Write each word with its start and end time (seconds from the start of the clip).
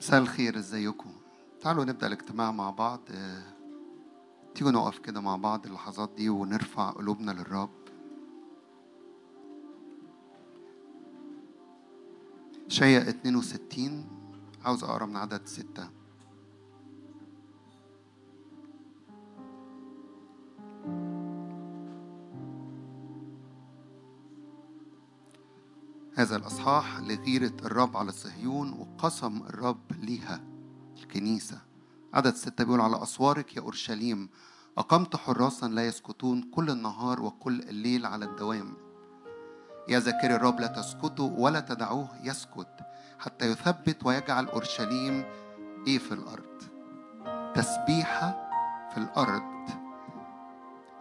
مساء 0.00 0.20
الخير 0.20 0.58
ازيكم؟ 0.58 1.10
تعالوا 1.60 1.84
نبدأ 1.84 2.06
الاجتماع 2.06 2.50
مع 2.50 2.70
بعض. 2.70 3.00
آه، 3.10 3.42
تيجوا 4.54 4.70
نقف 4.70 4.98
كده 4.98 5.20
مع 5.20 5.36
بعض 5.36 5.66
اللحظات 5.66 6.10
دي 6.16 6.28
ونرفع 6.28 6.90
قلوبنا 6.90 7.30
للرب. 7.30 7.70
شيء 12.68 13.08
62 13.08 14.06
عاوز 14.64 14.84
أقرأ 14.84 15.06
من 15.06 15.16
عدد 15.16 15.46
ستة. 15.46 15.99
هذا 26.20 26.36
الأصحاح 26.36 27.00
لغيرة 27.00 27.52
الرب 27.64 27.96
على 27.96 28.12
صهيون 28.12 28.72
وقسم 28.72 29.42
الرب 29.42 29.92
ليها 29.92 30.40
الكنيسة. 30.96 31.58
عدد 32.14 32.34
ستة 32.34 32.64
بيقول 32.64 32.80
على 32.80 33.02
أسوارك 33.02 33.56
يا 33.56 33.62
أورشليم 33.62 34.28
أقمت 34.78 35.16
حراسا 35.16 35.66
لا 35.66 35.86
يسكتون 35.86 36.50
كل 36.54 36.70
النهار 36.70 37.22
وكل 37.22 37.60
الليل 37.60 38.06
على 38.06 38.24
الدوام. 38.24 38.76
يا 39.88 39.98
ذاكري 39.98 40.34
الرب 40.34 40.60
لا 40.60 40.66
تسكتوا 40.66 41.30
ولا 41.38 41.60
تدعوه 41.60 42.08
يسكت 42.22 42.76
حتى 43.18 43.46
يثبت 43.50 44.06
ويجعل 44.06 44.46
أورشليم 44.46 45.24
إيه 45.86 45.98
في 45.98 46.12
الأرض؟ 46.12 46.62
تسبيحة 47.54 48.50
في 48.94 48.98
الأرض. 48.98 49.70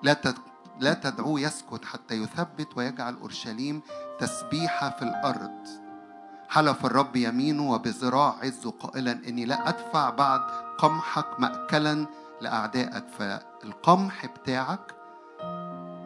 لا. 0.03 0.48
لا 0.80 0.94
تدعوه 0.94 1.39
يسكت 1.41 1.85
حتى 1.85 2.16
يثبت 2.16 2.77
ويجعل 2.77 3.16
أورشليم 3.22 3.81
تسبيحة 4.19 4.89
في 4.89 5.02
الأرض 5.02 5.67
حلف 6.49 6.85
الرب 6.85 7.16
يمينه 7.16 7.72
وبذراع 7.72 8.35
عزه 8.44 8.72
قائلا 8.72 9.11
إني 9.11 9.45
لا 9.45 9.69
أدفع 9.69 10.09
بعد 10.09 10.41
قمحك 10.77 11.39
مأكلا 11.39 12.05
لأعدائك 12.41 13.05
فالقمح 13.17 14.25
بتاعك 14.25 14.95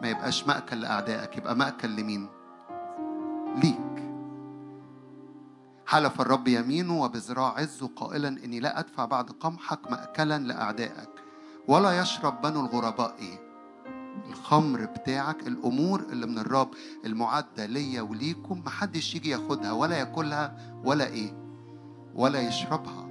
ما 0.02 0.08
يبقاش 0.10 0.46
مأكل 0.46 0.80
لأعدائك 0.80 1.36
يبقى 1.36 1.56
مأكل 1.56 1.96
لمين؟ 1.96 2.28
ليك 3.56 4.04
حلف 5.86 6.20
الرب 6.20 6.48
يمينه 6.48 7.02
وبذراع 7.02 7.54
عزه 7.58 7.90
قائلا 7.96 8.28
إني 8.28 8.60
لا 8.60 8.78
أدفع 8.78 9.04
بعد 9.04 9.30
قمحك 9.30 9.90
مأكلا 9.90 10.38
لأعدائك 10.38 11.10
ولا 11.68 12.00
يشرب 12.00 12.40
بنو 12.42 12.60
الغرباء 12.60 13.14
إيه؟ 13.18 13.43
الخمر 14.30 14.84
بتاعك 14.84 15.46
الأمور 15.46 16.00
اللي 16.12 16.26
من 16.26 16.38
الرب 16.38 16.68
المعدة 17.04 17.66
ليا 17.66 18.02
وليكم 18.02 18.62
محدش 18.66 19.14
يجي 19.14 19.30
ياخدها 19.30 19.72
ولا 19.72 19.96
ياكلها 19.96 20.56
ولا 20.84 21.06
إيه 21.06 21.36
ولا 22.14 22.40
يشربها 22.40 23.08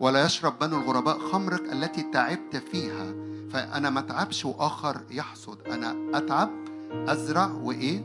ولا 0.00 0.24
يشرب 0.24 0.58
بنو 0.58 0.76
الغرباء 0.76 1.18
خمرك 1.18 1.72
التي 1.72 2.02
تعبت 2.02 2.56
فيها. 2.56 3.14
فأنا 3.50 3.90
ما 3.90 4.00
أتعبش 4.00 4.44
وآخر 4.44 5.00
يحصد 5.10 5.58
أنا 5.68 6.18
أتعب 6.18 6.50
أزرع 6.92 7.46
وإيه 7.46 8.04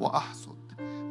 وأحصد. 0.00 0.56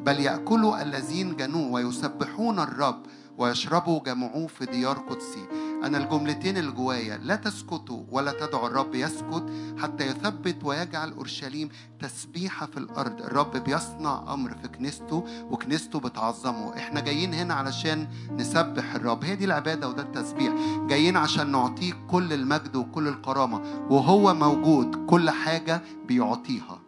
بل 0.06 0.20
يأكلوا 0.20 0.81
الذين 0.81 1.36
جنوه 1.36 1.72
ويسبحون 1.72 2.59
الرب 2.59 3.04
ويشربوا 3.38 4.03
جمعوه 4.03 4.48
في 4.48 4.66
ديار 4.66 4.98
قدسي. 4.98 5.48
أنا 5.84 5.98
الجملتين 5.98 6.57
اللي 6.57 6.72
جوايا 6.72 7.18
لا 7.18 7.35
تسكتوا 7.35 8.03
ولا 8.12 8.31
تدعوا 8.31 8.68
الرب 8.68 8.96
يسكت 8.96 9.44
حتى 9.78 10.07
يثبت 10.07 10.63
ويجعل 10.63 11.12
أورشليم 11.12 11.69
تسبيحة 12.00 12.66
في 12.66 12.78
الأرض. 12.78 13.22
الرب 13.22 13.57
بيصنع 13.57 14.34
أمر 14.34 14.56
في 14.62 14.68
كنيسته 14.68 15.24
وكنيسته 15.50 16.00
بتعظمه. 16.00 16.78
إحنا 16.78 17.00
جايين 17.00 17.34
هنا 17.34 17.53
علشان 17.53 18.07
نسبح 18.31 18.96
الرب. 18.96 19.24
هي 19.24 19.36
دي 19.36 19.46
العبادة 19.46 19.90
وده 19.90 20.03
التسبيح. 20.03 20.53
جايين 20.88 21.18
عشان 21.18 21.52
نعطيه 21.52 21.94
كل 22.12 22.34
المجد 22.34 22.75
وكل 22.75 23.07
الكرامة. 23.07 23.62
وهو 23.90 24.34
موجود 24.34 25.06
كل 25.06 25.30
حاجة 25.30 25.81
بيعطيها. 26.07 26.80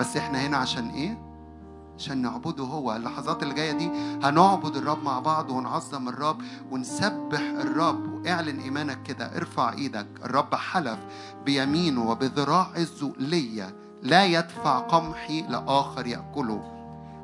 بس 0.00 0.16
إحنا 0.16 0.46
هنا 0.46 0.56
عشان 0.56 0.88
إيه؟ 0.88 1.31
عشان 1.98 2.22
نعبده 2.22 2.64
هو. 2.64 2.96
اللحظات 2.96 3.42
اللي 3.42 3.54
جاية 3.54 3.72
دي 3.72 3.90
هنعبد 4.22 4.76
الرب 4.76 5.02
مع 5.02 5.20
بعض 5.20 5.50
ونعظم 5.50 6.08
الرب 6.08 6.42
ونسبح 6.70 7.40
الرب. 7.40 8.12
واعلن 8.24 8.60
إيمانك 8.60 9.02
كده 9.02 9.36
ارفع 9.36 9.72
إيدك. 9.72 10.06
الرب 10.24 10.54
حلف 10.54 10.98
بيمينه 11.44 12.10
وبذراع 12.10 12.66
عزه 12.76 13.12
ليا 13.18 13.72
لا 14.02 14.24
يدفع 14.24 14.78
قمحي 14.78 15.42
لآخر 15.42 16.06
يأكله 16.06 16.62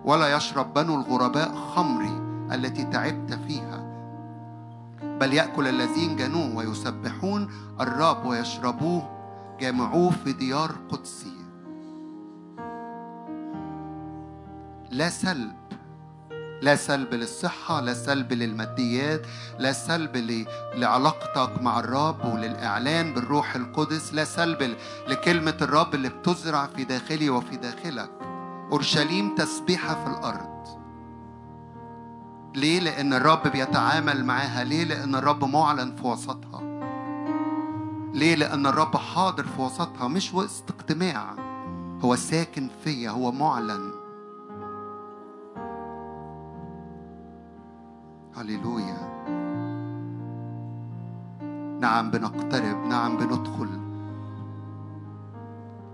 ولا 0.04 0.36
يشرب 0.36 0.74
بنو 0.74 0.94
الغرباء 0.94 1.54
خمري 1.54 2.20
التي 2.54 2.84
تعبت 2.84 3.38
فيها. 3.46 3.88
بل 5.02 5.32
يأكل 5.34 5.68
الذين 5.68 6.16
جنوه 6.16 6.56
ويسبحون 6.56 7.50
الرب 7.80 8.26
ويشربوه. 8.26 9.18
جامعوه 9.60 10.10
في 10.10 10.32
ديار 10.32 10.70
قدسي. 10.88 11.37
لا 14.90 15.08
سلب 15.10 15.52
لا 16.62 16.76
سلب 16.76 17.14
للصحة 17.14 17.80
لا 17.80 17.94
سلب 17.94 18.32
للماديات 18.32 19.22
لا 19.58 19.72
سلب 19.72 20.46
لعلاقتك 20.74 21.62
مع 21.62 21.80
الرب 21.80 22.24
وللإعلان 22.34 23.14
بالروح 23.14 23.54
القدس 23.54 24.14
لا 24.14 24.24
سلب 24.24 24.76
لكلمة 25.08 25.56
الرب 25.62 25.94
اللي 25.94 26.08
بتزرع 26.08 26.66
في 26.66 26.84
داخلي 26.84 27.30
وفي 27.30 27.56
داخلك 27.56 28.10
أورشليم 28.72 29.34
تسبيحة 29.34 29.94
في 30.04 30.10
الأرض 30.10 30.48
ليه؟ 32.56 32.80
لأن 32.80 33.12
الرب 33.14 33.48
بيتعامل 33.48 34.24
معاها 34.24 34.64
ليه؟ 34.64 34.84
لأن 34.84 35.14
الرب 35.14 35.44
معلن 35.44 35.96
في 35.96 36.06
وسطها 36.06 36.60
ليه؟ 38.14 38.34
لأن 38.34 38.66
الرب 38.66 38.96
حاضر 38.96 39.44
في 39.44 39.60
وسطها 39.62 40.08
مش 40.08 40.34
وسط 40.34 40.70
اجتماع 40.70 41.34
هو 42.04 42.16
ساكن 42.16 42.68
فيا 42.84 43.10
هو 43.10 43.32
معلن 43.32 43.90
هللويا 48.38 48.98
نعم 51.80 52.10
بنقترب 52.10 52.86
نعم 52.86 53.16
بندخل. 53.16 53.68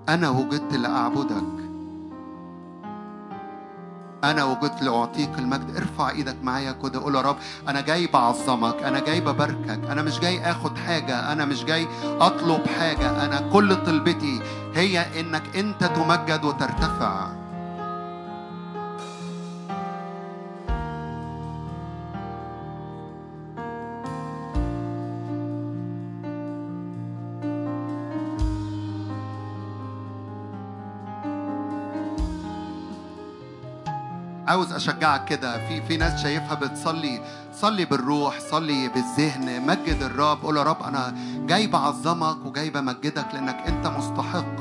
أنا 0.08 0.28
وجدت 0.28 0.74
لأعبدك 0.74 1.64
أنا 4.24 4.44
وجدت 4.44 4.82
لأعطيك 4.82 5.38
المجد. 5.38 5.76
ارفع 5.76 6.10
إيدك 6.10 6.36
معايا 6.42 6.72
كده 6.72 7.00
قول 7.00 7.14
يا 7.14 7.20
رب 7.20 7.36
أنا 7.68 7.80
جاي 7.80 8.06
بعظمك 8.06 8.82
أنا 8.82 9.00
جاي 9.00 9.20
بباركك 9.20 9.80
أنا 9.90 10.02
مش 10.02 10.20
جاي 10.20 10.50
آخد 10.50 10.78
حاجة 10.78 11.32
أنا 11.32 11.44
مش 11.44 11.64
جاي 11.64 11.88
أطلب 12.04 12.66
حاجة 12.66 13.24
أنا 13.24 13.50
كل 13.52 13.76
طلبتي 13.84 14.40
هي 14.74 15.20
إنك 15.20 15.56
أنت 15.56 15.84
تمجد 15.84 16.44
وترتفع. 16.44 17.43
عاوز 34.54 34.72
أشجعك 34.72 35.24
كده. 35.24 35.68
في 35.68 35.82
في 35.82 35.96
ناس 35.96 36.22
شايفها 36.22 36.54
بتصلي 36.54 37.20
صلي 37.52 37.84
بالروح 37.84 38.38
صلي 38.50 38.88
بالذهن 38.88 39.66
مجد 39.66 40.02
الرب. 40.02 40.42
قول 40.42 40.56
يا 40.56 40.62
رب 40.62 40.82
أنا 40.82 41.14
جاي 41.46 41.66
بعظمك 41.66 42.46
وجاي 42.46 42.70
بمجدك 42.70 43.26
لأنك 43.34 43.56
أنت 43.66 43.86
مستحق. 43.86 44.54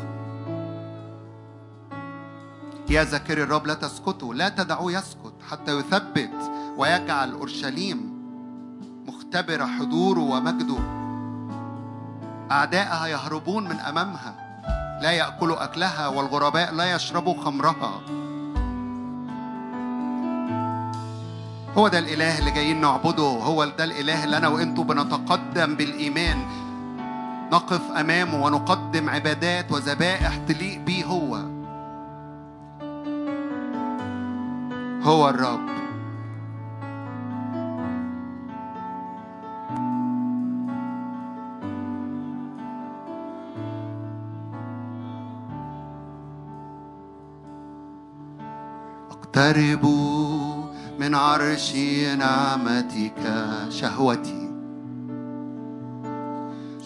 يا 2.90 3.04
ذاكري 3.04 3.44
الرب 3.44 3.68
لا 3.68 3.74
تسكتوا 3.74 4.34
لا 4.34 4.50
تدعوه 4.50 4.92
يسكت 4.92 5.34
حتى 5.51 5.72
يثبت 5.72 6.51
ويجعل 6.78 7.31
أورشليم 7.31 8.13
مختبره 9.07 9.66
حضوره 9.66 10.19
ومجده. 10.19 10.80
أعدائها 12.51 13.07
يهربون 13.07 13.63
من 13.63 13.80
أمامها 13.80 14.36
لا 15.01 15.12
يأكلوا 15.12 15.63
أكلها 15.63 16.07
والغرباء 16.07 16.74
لا 16.74 16.96
يشربوا 16.96 17.44
خمرها. 17.44 18.01
هو 21.78 21.88
ده 21.88 22.00
الإله 22.00 22.40
اللي 22.40 22.52
جايين 22.52 22.81
نعبده 22.81 23.24
هو 23.24 23.66
ده 23.66 23.84
الإله 23.84 24.24
اللي 24.24 24.38
أنا 24.38 24.48
وأنتوا 24.48 24.84
بنتقدم 24.84 25.75
بالإيمان. 25.75 26.38
نقف 27.52 27.81
أمامه 27.92 28.46
ونقدم 28.46 29.10
عبادات 29.10 29.72
وذبائح 29.72 30.38
تليق 30.48 30.80
بيه 30.80 31.06
هو. 31.06 31.36
هو 35.04 35.30
الرب. 35.30 35.74
اقتربوا 49.12 50.12
من 51.04 51.16
عرش 51.16 51.76
نعمتك 52.18 53.22
شهوتي. 53.70 54.50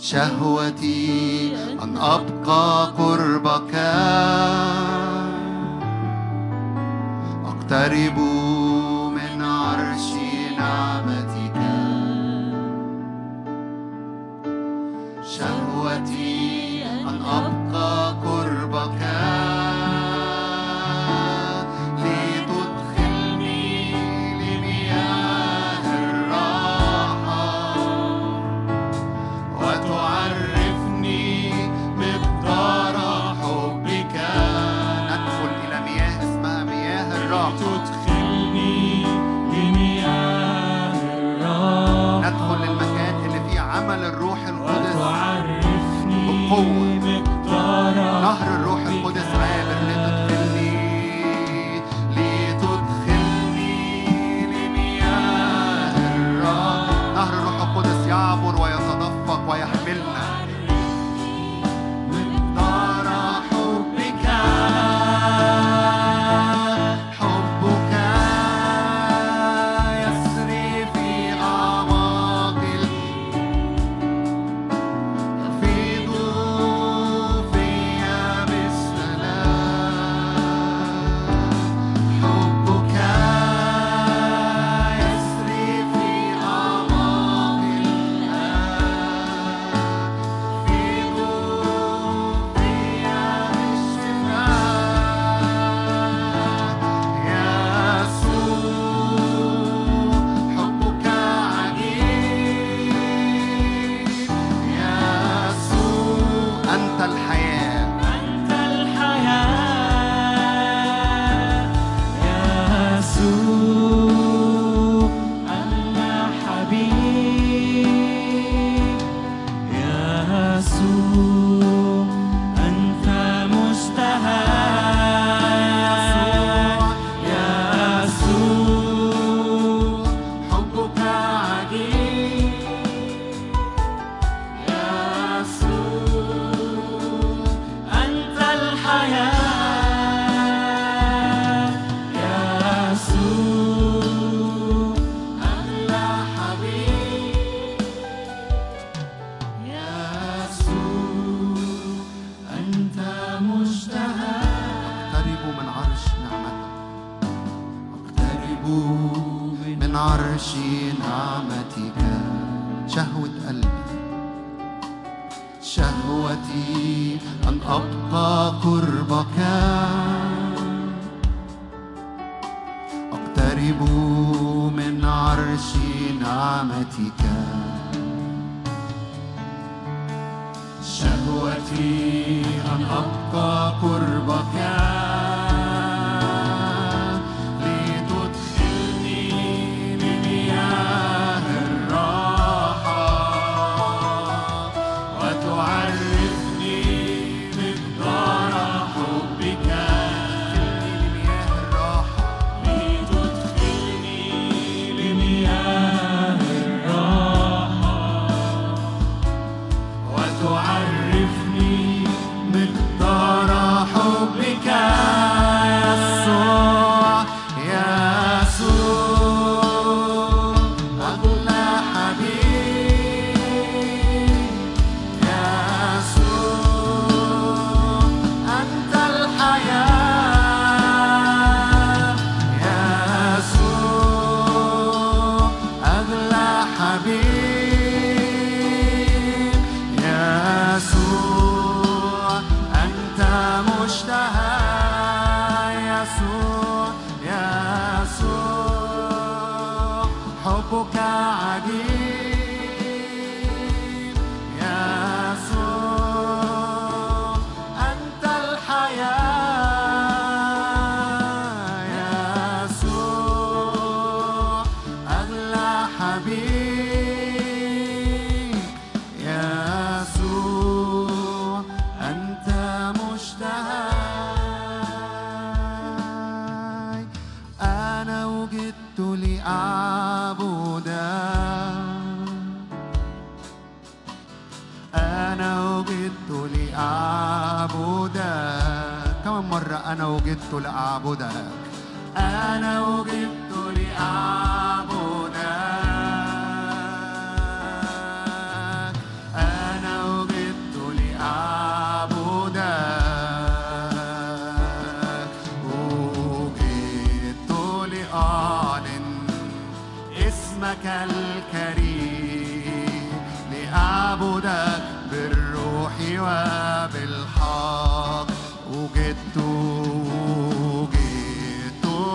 شهوتي 0.01 1.55
أن 1.83 1.97
أبقى 1.97 2.85
قربك. 2.97 3.75
أقترب 7.45 8.36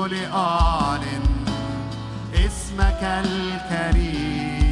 لأعلن 0.07 1.23
اسمك 2.35 3.03
الكريم. 3.25 4.63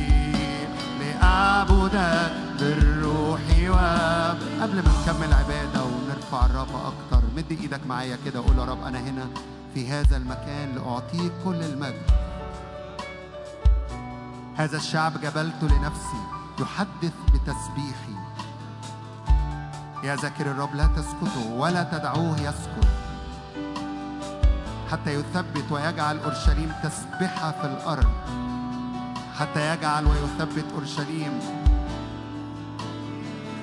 لأعبدك 1.00 2.32
بالروح. 2.60 3.40
قبل 4.60 4.76
ما 4.76 4.92
نكمل 5.02 5.32
عبادة 5.32 5.84
ونرفع 5.84 6.46
الرب 6.46 6.68
أكتر 6.68 7.22
مد 7.36 7.50
إيدك 7.50 7.86
معايا 7.86 8.18
كده 8.24 8.40
وقول 8.40 8.58
يا 8.58 8.64
رب 8.64 8.82
أنا 8.82 8.98
هنا 8.98 9.26
في 9.74 9.88
هذا 9.88 10.16
المكان 10.16 10.74
لأعطيك 10.74 11.32
كل 11.44 11.54
المجد. 11.54 12.02
هذا 14.56 14.76
الشعب 14.76 15.20
جبلته 15.20 15.66
لنفسي 15.68 16.20
يحدث 16.60 17.12
بتسبيحي. 17.34 18.16
يا 20.04 20.16
ذاكر 20.16 20.50
الرب 20.50 20.74
لا 20.74 20.86
تسكتوا 20.86 21.54
ولا 21.56 21.82
تدعوه 21.82 22.40
يسكت. 22.40 22.88
حتى 24.90 25.14
يثبت 25.14 25.64
ويجعل 25.70 26.18
أورشليم 26.18 26.72
تسبحة 26.82 27.50
في 27.50 27.66
الأرض. 27.66 28.10
حتى 29.38 29.74
يجعل 29.74 30.06
ويثبت 30.06 30.64
أورشليم. 30.74 31.40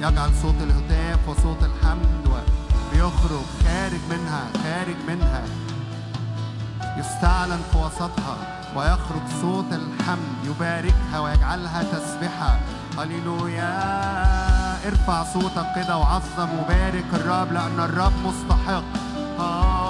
يجعل 0.01 0.29
صوت 0.41 0.55
الهتاف 0.61 1.29
وصوت 1.29 1.63
الحمد 1.63 2.27
بيخرج 2.93 3.45
خارج 3.63 4.01
منها 4.09 4.43
خارج 4.63 4.95
منها. 5.07 5.43
يستعلن 6.97 7.61
في 7.71 7.77
وسطها 7.77 8.37
ويخرج 8.75 9.21
صوت 9.41 9.65
الحمد 9.71 10.45
يباركها 10.45 11.19
ويجعلها 11.19 11.83
تسبحة 11.83 12.59
هللويا. 12.97 13.73
ارفع 14.87 15.23
صوتك 15.23 15.65
كده 15.75 15.97
وعظم 15.97 16.49
وبارك 16.59 17.05
الرب 17.13 17.51
لأن 17.51 17.79
الرب 17.79 18.13
مستحق. 18.25 18.83
أنا 19.39 19.86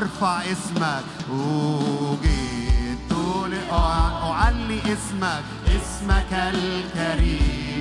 أرفع 0.00 0.42
اسمك. 0.42 1.04
وجدت 1.30 3.12
لأعلي 3.50 4.78
اسمك. 4.78 5.44
اسمك 5.66 6.32
الكريم. 6.32 7.80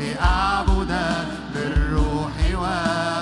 لأعبدك 0.00 1.28
بالروح 1.54 2.32
وبالحق 2.54 3.19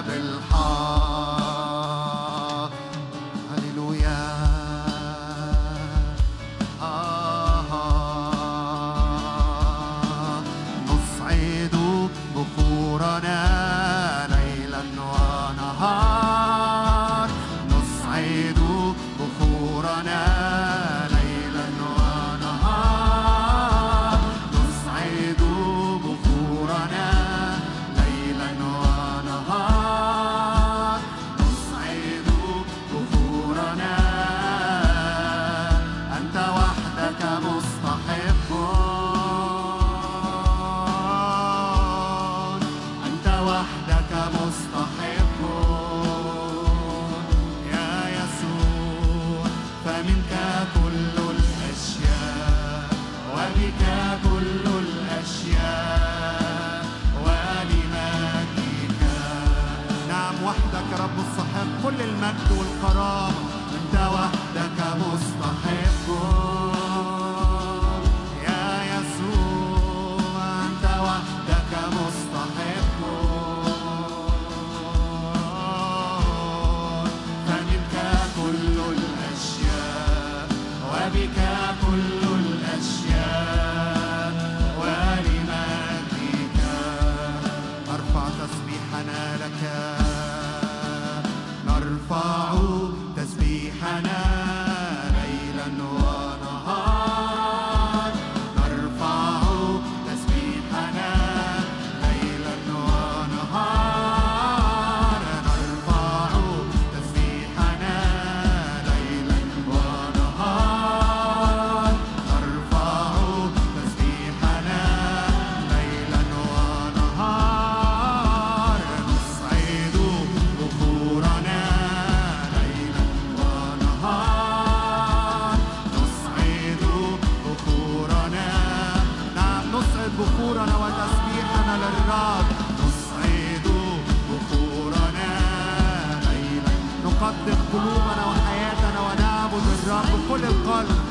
قلوبنا 137.73 138.27
وحياتنا 138.27 139.01
ونعبد 139.01 139.65
الرب. 139.75 140.29
كل 140.29 140.45
القلب. 140.45 141.08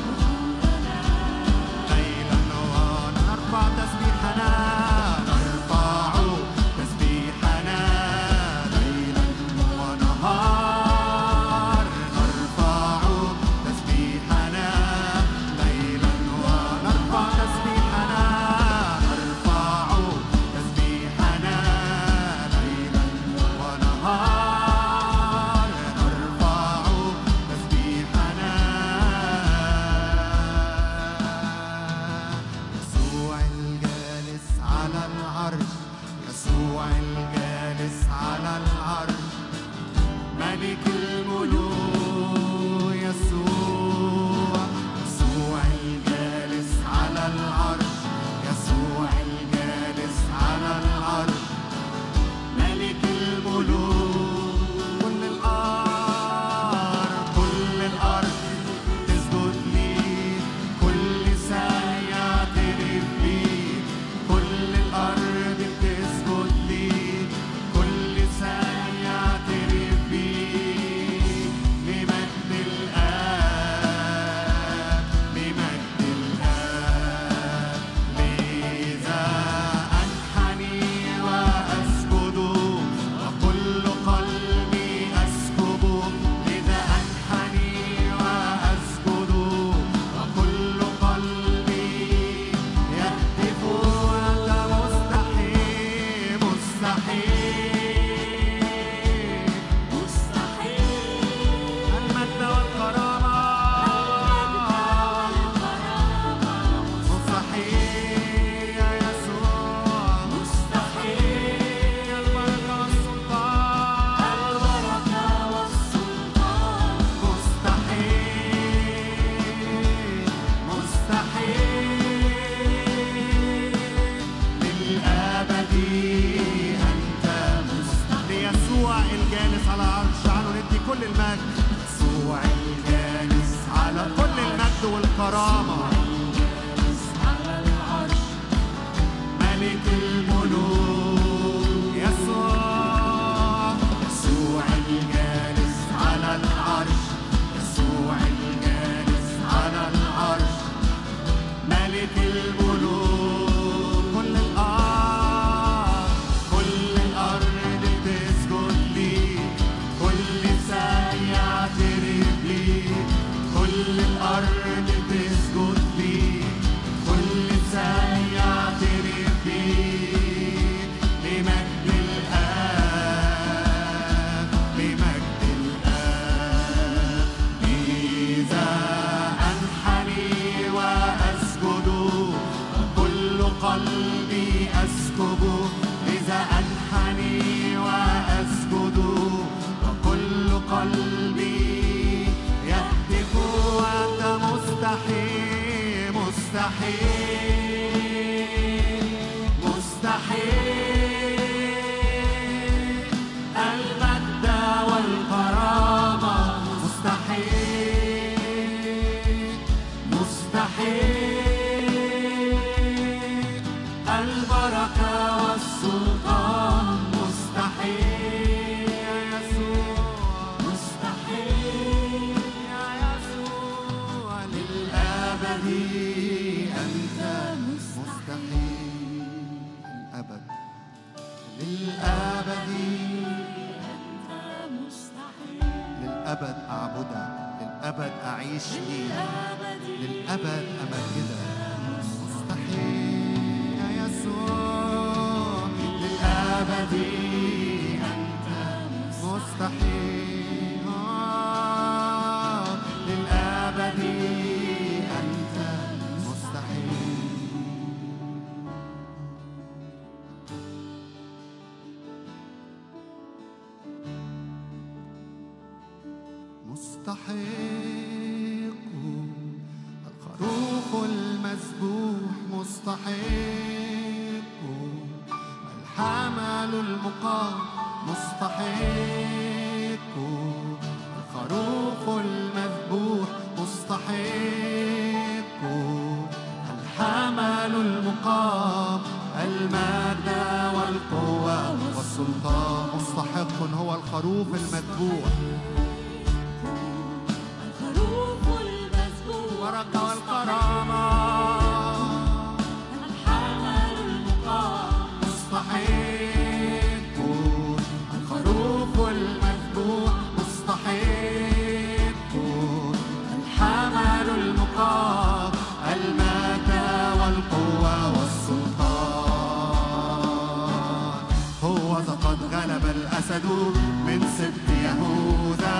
يولد 323.44 323.76
من 324.06 324.20
سبط 324.38 324.68
يهوذا 324.84 325.78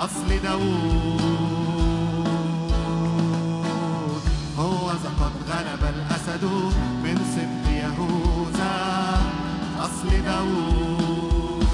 أصل 0.00 0.28
داوود 0.42 1.22
هو 4.58 4.88
قد 4.88 5.32
غلب 5.48 5.94
الأسد 5.94 6.44
من 7.04 7.16
سبط 7.34 7.66
يهوذا 7.72 8.74
أصل 9.80 10.08
داوود 10.24 11.66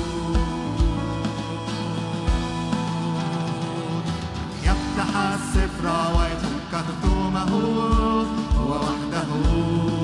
يفتح 4.62 5.16
السفر 5.16 5.86
ويفك 6.18 6.72
ختومه 6.72 7.50
هو 8.58 8.72
وحده. 8.72 9.97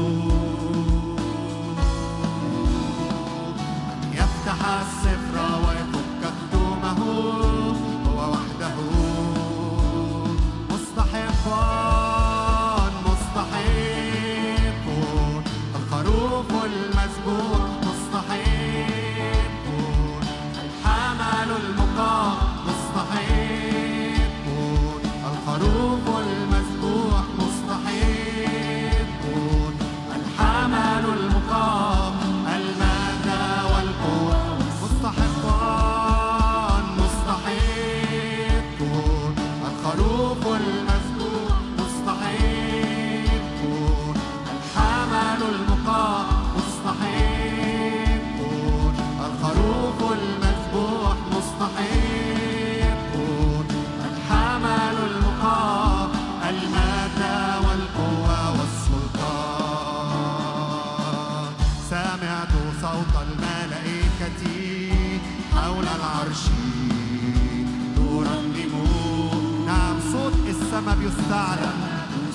يستعلن 71.05 71.79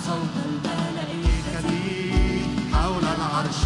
صوت 0.07 0.35
الملائكة 0.45 1.69
حول 2.73 3.03
العرش. 3.03 3.59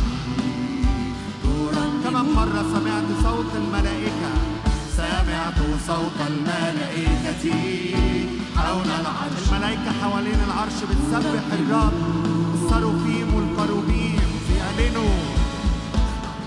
دورا 1.44 1.86
كم 2.04 2.14
مرة 2.36 2.62
سمعت 2.74 3.10
صوت 3.24 3.52
الملائكة. 3.56 4.32
سمعت 4.98 5.60
صوت 5.88 6.18
الملائكة 6.28 7.44
حول 8.58 8.90
العرش. 9.02 9.44
الملائكة 9.48 9.92
حوالين 10.02 10.40
العرش 10.48 10.78
بتسبح 10.90 11.44
الرب. 11.54 11.94
الصاروخيم 12.56 13.30
والكروبيم 13.36 14.20
بيعلنوا 14.48 15.16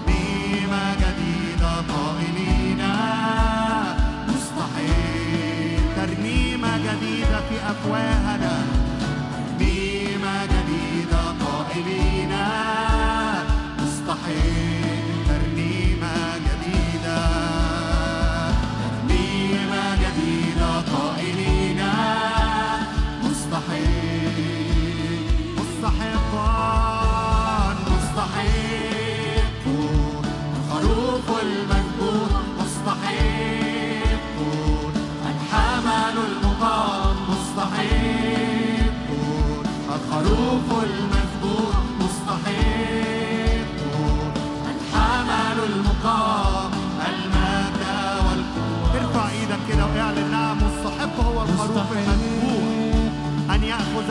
نيمة 0.09 0.95
جديدة 0.95 1.75
قائمة 1.93 2.36
where 7.89 8.15
had 8.27 8.43
I 8.43 8.56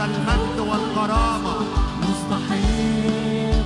المجد 0.06 0.58
والكرامة. 0.60 1.56
مستحق 2.02 3.65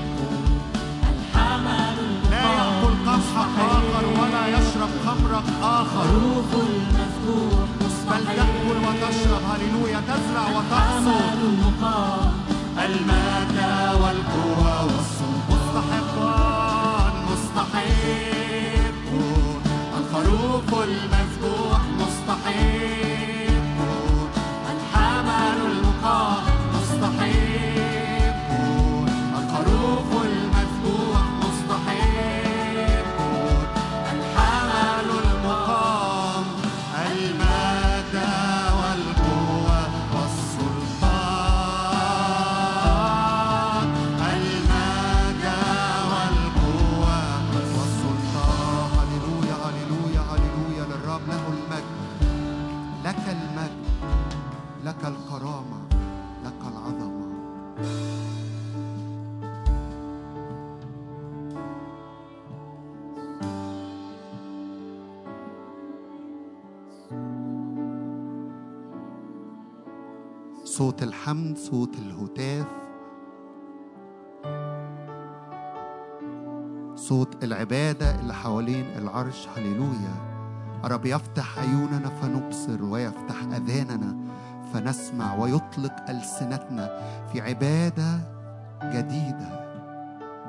الحمل 1.13 1.97
لا 2.31 2.43
يأكل 2.57 2.93
قمحك 3.07 3.55
آخر 3.59 4.05
ولا 4.19 4.43
يشرب 4.47 4.91
خمرك 5.05 5.47
آخر. 5.63 6.03
خروف 6.09 6.49
المذبوح 6.53 7.67
بل 8.09 8.23
تأكل 8.25 8.77
وتشرب. 8.85 9.41
هللويا 9.49 10.01
تزرع 10.07 10.45
وتحصد 10.55 11.39
المجد 12.85 13.57
والقوة 14.01 14.83
والسلطان 14.83 15.39
مستحقان 15.49 17.13
مستحق 17.31 18.48
الحمد 71.29 71.57
صوت 71.57 71.95
الهتاف. 71.95 72.65
صوت 76.95 77.43
العبادة 77.43 78.19
اللي 78.19 78.33
حوالين 78.33 78.85
العرش 78.97 79.47
هللويا. 79.57 80.15
رب 80.83 81.05
يفتح 81.05 81.59
عيوننا 81.59 82.09
فنبصر 82.09 82.83
ويفتح 82.83 83.43
أذاننا 83.43 84.17
فنسمع 84.73 85.35
ويطلق 85.35 86.09
ألسنتنا 86.09 86.99
في 87.31 87.41
عبادة 87.41 88.19
جديدة. 88.83 89.69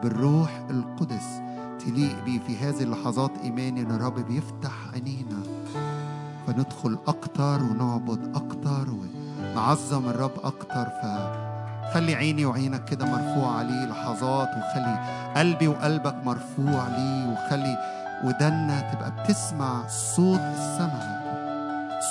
بالروح 0.03 0.67
القدس 0.71 1.41
تليق 1.79 2.25
بيه 2.25 2.41
في 2.41 2.57
هذه 2.57 2.83
اللحظات 2.83 3.39
إيماني 3.39 3.81
إن 3.81 3.91
الرب 3.91 4.19
بيفتح 4.27 4.73
عينينا. 4.93 5.43
فندخل 6.47 6.99
أكتر 7.07 7.63
ونعبد 7.63 8.37
أكتر 8.37 8.91
ونعظم 9.45 10.09
الرب 10.09 10.33
أكتر 10.45 10.89
فخلي 11.03 12.15
عيني 12.15 12.47
وعينك 12.47 12.85
كده 12.85 13.05
مرفوع 13.07 13.59
عليه 13.59 13.85
لحظات 13.87 14.49
وخلي 14.49 14.99
قلبي 15.37 15.69
وقلبك 15.69 16.15
مرفوع 16.25 16.87
ليه 16.97 17.33
وخلي 17.33 17.79
ودنا 18.25 18.81
تبقى 18.93 19.11
بتسمع 19.11 19.87
صوت 19.89 20.41
السماء 20.41 21.21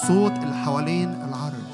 صوت 0.08 0.32
اللي 0.32 0.56
حوالين 0.56 1.10
العرش. 1.30 1.69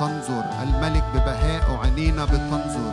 بتنظر 0.00 0.44
الملك 0.62 1.04
ببهاء 1.14 1.78
عينينا 1.82 2.24
بتنظر 2.24 2.92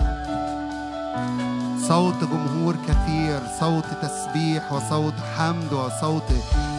صوت 1.88 2.24
جمهور 2.24 2.76
كثير 2.88 3.40
صوت 3.60 3.86
تسبيح 4.02 4.74
وصوت 4.74 5.14
حمد 5.38 5.74
وصوت 5.74 6.24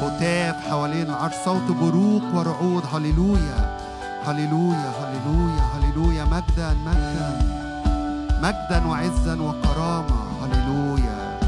هتاف 0.02 0.56
حوالين 0.70 1.10
العرش 1.10 1.34
صوت 1.44 1.62
بروق 1.62 2.22
ورعود. 2.34 2.82
هللويا 2.94 3.78
هللويا 4.26 4.92
هللويا 5.00 5.64
هللويا. 5.74 6.24
مجدا 6.24 6.74
مجدا 6.86 7.38
مجدا 8.42 8.86
وعزا 8.86 9.40
وكرامة. 9.42 10.20
هللويا. 10.42 11.38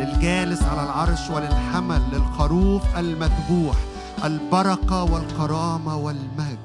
للجالس 0.00 0.62
على 0.62 0.82
العرش 0.82 1.30
وللحمل 1.30 2.02
للخروف 2.12 2.82
المذبوح. 2.98 3.76
البركة 4.24 5.04
والكرامة 5.04 5.96
والمجد. 5.96 6.58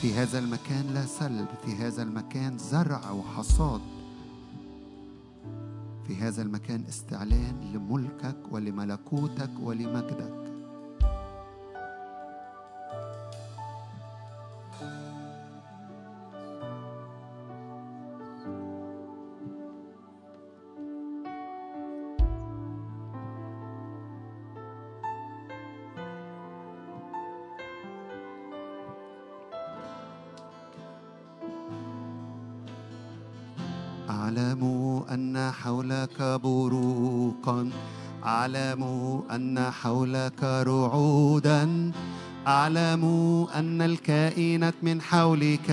في 0.00 0.14
هذا 0.14 0.38
المكان 0.38 0.86
لا 0.94 1.06
سلب 1.06 1.46
في 1.64 1.74
هذا 1.74 2.02
المكان 2.02 2.58
زرع 2.58 3.10
وحصاد. 3.10 3.80
في 6.06 6.16
هذا 6.16 6.42
المكان 6.42 6.84
استعلان 6.88 7.72
لملكك 7.74 8.36
ولملكوتك 8.50 9.50
ولمجدك. 9.62 10.41
حولك 36.18 36.40
بروقا. 36.40 37.70
أعلم 38.24 38.82
أن 39.30 39.70
حولك 39.70 40.42
رعودا. 40.42 41.92
أعلم 42.46 43.04
أن 43.54 43.82
الكائنات 43.82 44.74
من 44.82 45.00
حولك 45.00 45.70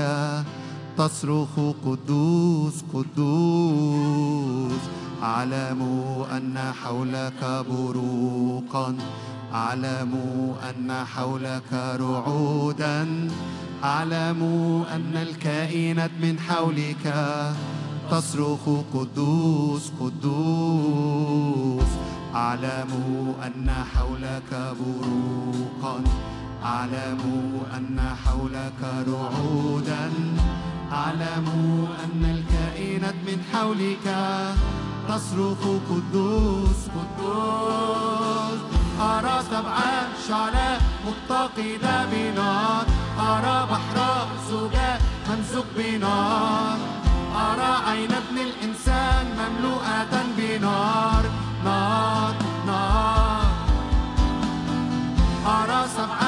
تصرخ 0.98 1.60
قدوس 1.86 2.84
قدوس. 2.94 4.82
أعلم 5.24 5.82
أن 6.32 6.74
حولك 6.84 7.66
بروقا. 7.70 8.96
أعلم 9.54 10.14
أن 10.70 11.06
حولك 11.06 11.74
رعودا. 12.00 13.28
أعلم 13.84 14.44
أن 14.92 15.18
الكائنات 15.18 16.12
من 16.22 16.40
حولك 16.40 17.06
تصرخ 18.12 18.60
قدوس 18.94 19.92
قدوس. 20.00 21.92
أعلم 22.36 22.92
أن 23.46 23.70
حولك 23.94 24.52
بروقا. 24.80 26.02
أعلم 26.64 27.22
أن 27.78 28.00
حولك 28.26 28.82
رعودا. 29.08 30.12
أعلم 30.92 31.48
أن 32.04 32.22
الكائنات 32.36 33.16
من 33.28 33.40
حولك 33.54 34.08
تصرخ 35.10 35.62
قدوس 35.90 36.80
قدوس. 36.96 38.60
أرى 39.02 39.38
سبع 39.52 39.78
شعلاء 40.28 40.82
متقدة 41.08 42.06
بنار 42.12 42.86
أرى 43.20 43.68
بحر 43.72 43.98
زجاج 44.50 45.02
ممزوج 45.30 45.66
بنار. 45.78 46.99
أرى 47.36 47.74
عين 47.88 48.12
ابن 48.12 48.38
الإنسان 48.38 49.26
مملوءة 49.40 50.14
بنار؟ 50.38 51.24
نار 51.66 52.34
نار. 52.68 53.46
أرى 55.46 55.88
سبع 55.98 56.20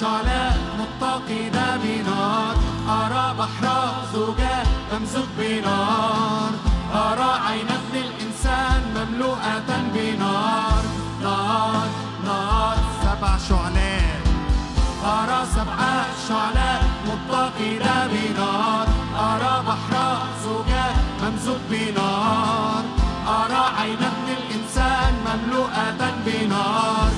شعلاء 0.00 0.58
متقدة 0.78 1.76
بنار. 1.76 2.54
أرى 2.88 3.34
بحر 3.38 3.66
زجاج 4.14 4.66
ممزوج 4.92 5.28
بنار. 5.38 6.50
أرى 6.94 7.30
عين 7.46 7.68
ابن 7.68 7.94
الإنسان 8.06 8.80
مملوءة 8.96 9.70
بنار. 9.94 10.82
نار 11.22 11.88
نار. 12.24 12.76
سبع 13.02 13.38
شعلات. 13.48 14.22
أرى 15.04 15.40
سبع 15.54 15.78
شعلات 16.28 16.82
متقدة 17.06 18.06
بنار. 18.06 18.97
أرى 19.18 19.62
بحر 19.66 19.94
زجاج 20.44 20.96
ممزوج 21.22 21.60
بنار 21.70 22.82
أرى 23.28 23.64
عين 23.78 24.02
ابن 24.12 24.28
الإنسان 24.38 25.14
مملوءة 25.26 26.14
بنار. 26.26 27.17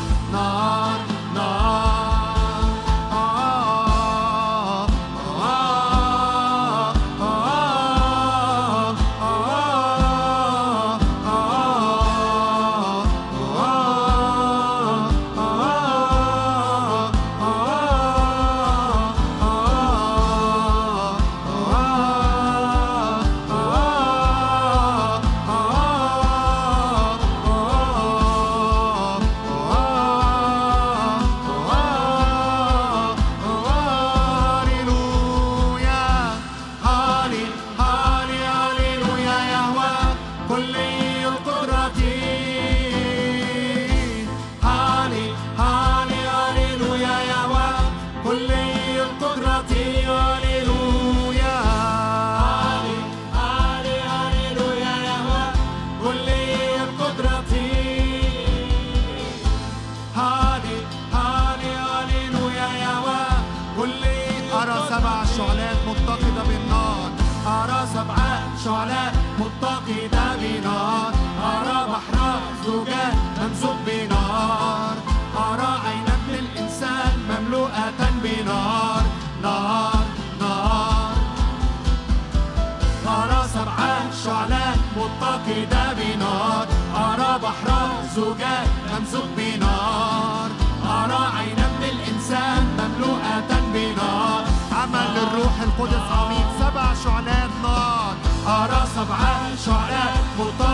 عميق 96.19 96.49
سبع 96.61 96.95
شعلات 97.05 97.51
نار. 97.63 98.15
أرى 98.47 98.83
سبع 98.97 99.19
شعلات 99.67 100.25
متقدة 100.39 100.70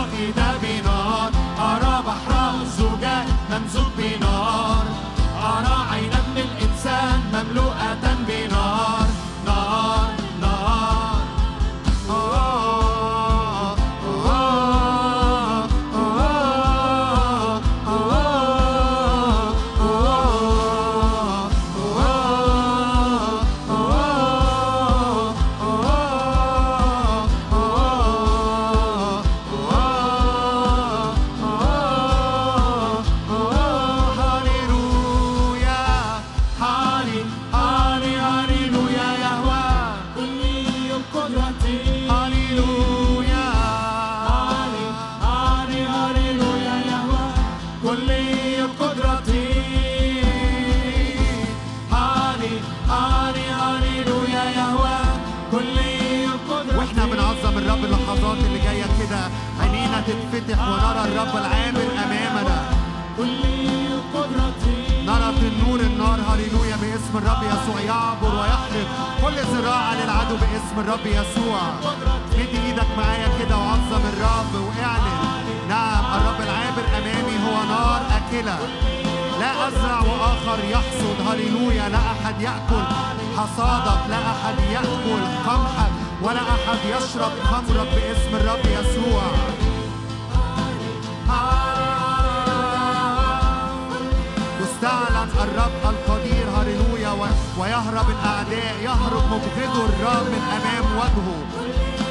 الرب 67.67 67.79
يسوع 67.79 67.81
يعبر 67.81 68.35
ويحرق 68.35 68.87
كل 69.21 69.35
ذراع 69.35 69.93
للعدو 69.93 70.35
باسم 70.35 70.79
الرب 70.79 71.05
يسوع. 71.05 71.61
مد 72.37 72.53
إيدك 72.65 72.87
معايا 72.97 73.29
كده 73.39 73.57
وعظم 73.57 74.03
الرب 74.13 74.53
واعلن. 74.53 75.17
نعم 75.69 76.05
الرب 76.15 76.41
العابر 76.41 76.85
امامي 76.97 77.37
هو 77.45 77.63
نار 77.63 78.01
اكلة. 78.17 78.57
لا 79.39 79.67
أزرع 79.67 79.99
وآخر 79.99 80.59
يحصد. 80.69 81.27
هاليلويا 81.27 81.89
لا 81.89 81.97
أحد 81.97 82.41
يأكل 82.41 82.85
حصادك. 83.37 84.01
لا 84.09 84.17
أحد 84.17 84.59
يأكل 84.71 85.21
قمحك. 85.47 85.91
ولا 86.21 86.41
أحد 86.41 86.79
يشرب 86.85 87.31
خمرك 87.51 87.87
باسم 87.95 88.35
الرب 88.35 88.65
يسوع. 88.65 89.23
يستعلن 94.61 95.29
الرب 95.43 95.71
ويهرب 97.57 98.09
الأعداء 98.09 98.75
يهرب 98.83 99.23
مبغضه 99.33 99.85
الرب 99.85 100.25
من 100.33 100.41
أمام 100.57 100.85
وجهه. 100.97 101.39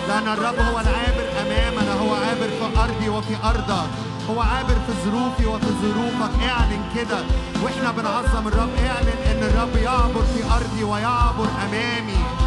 لأن 0.08 0.28
الرب 0.28 0.58
هو 0.58 0.80
العابر 0.80 1.26
أمامنا 1.42 1.92
هو 1.94 2.14
عابر 2.14 2.48
في 2.48 2.80
أرضي 2.80 3.08
وفي 3.08 3.34
أرضك. 3.44 3.90
هو 4.30 4.40
عابر 4.40 4.74
في 4.86 4.92
ظروفي 5.04 5.46
وفي 5.46 5.66
ظروفك. 5.82 6.30
اعلن 6.48 6.82
كده. 6.96 7.18
وإحنا 7.62 7.90
بنعظم 7.90 8.48
الرب. 8.48 8.70
اعلن 8.86 9.18
إن 9.30 9.42
الرب 9.42 9.76
يعبر 9.76 10.22
في 10.34 10.44
أرضي 10.56 10.84
ويعبر 10.84 11.48
أمامي. 11.64 12.45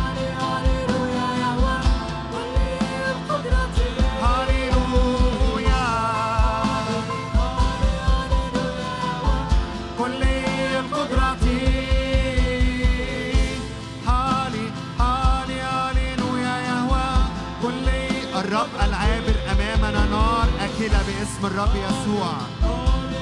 أكلة 20.79 21.01
باسم 21.07 21.45
الرب 21.45 21.75
يسوع. 21.75 22.31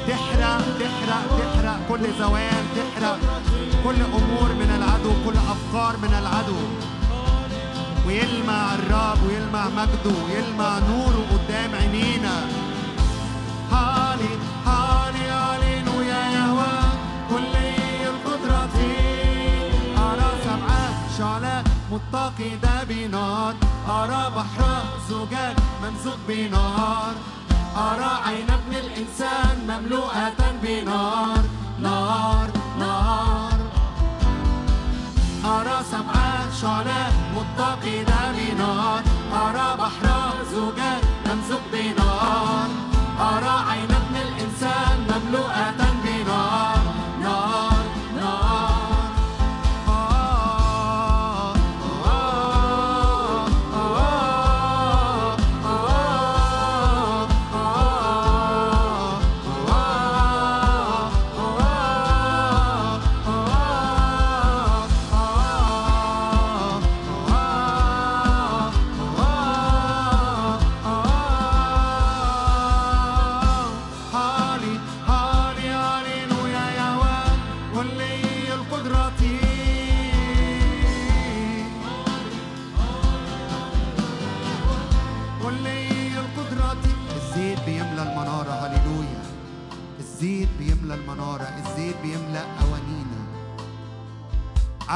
تحرق 0.07 0.61
تحرق 0.79 1.25
تحرق 1.39 1.79
كل 1.89 2.13
زوال 2.19 2.65
تحرق 2.75 3.19
كل 3.83 4.01
أمور 4.01 4.49
من 4.59 4.69
العدو 4.77 5.11
كل 5.25 5.37
أفكار 5.37 5.97
من 5.97 6.13
العدو. 6.13 6.61
ويلمع 8.07 8.75
الرب 8.75 9.17
ويلمع 9.27 9.67
مجده 9.67 10.15
ويلمع 10.25 10.79
نوره 10.79 11.25
قدام 11.31 11.75
عينينا. 11.75 12.35
هالي 13.71 14.33
هالي 14.65 15.25
هاليلويا 15.29 16.21
يهوى 16.35 16.77
كل 17.29 17.53
القدرة 18.09 18.77
أرى 19.97 20.29
سبعة 20.45 21.17
شعلات 21.17 21.65
متقدة 21.91 22.83
بنار. 22.89 23.53
أرى 23.89 24.31
بحر 24.35 24.83
زجاج 25.09 25.55
ممزوج 25.83 26.19
بنار. 26.27 27.13
أرى 27.77 28.11
عين 28.25 28.49
ابن 28.49 28.75
الإنسان 28.75 29.55
مملوءة 29.69 30.55
بنار. 30.63 31.56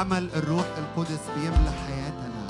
عمل 0.02 0.28
الروح 0.34 0.66
القدس 0.78 1.20
بيملى 1.36 1.72
حياتنا. 1.86 2.46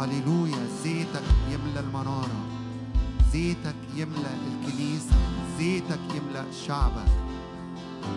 هللويا. 0.00 0.66
زيتك 0.84 1.22
يملى 1.50 1.80
المنارة. 1.80 2.40
زيتك 3.32 3.74
يملى 3.96 4.30
الكنيسة. 4.48 5.16
زيتك 5.58 6.00
يملى 6.14 6.44
شعبك. 6.66 7.08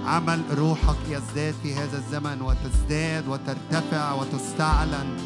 عمل 0.06 0.42
روحك 0.58 0.98
يزداد 1.10 1.56
في 1.64 1.76
هذا 1.76 1.98
الزمن 1.98 2.42
وتزداد 2.42 3.28
وترتفع 3.28 4.14
وتستعلن. 4.14 5.18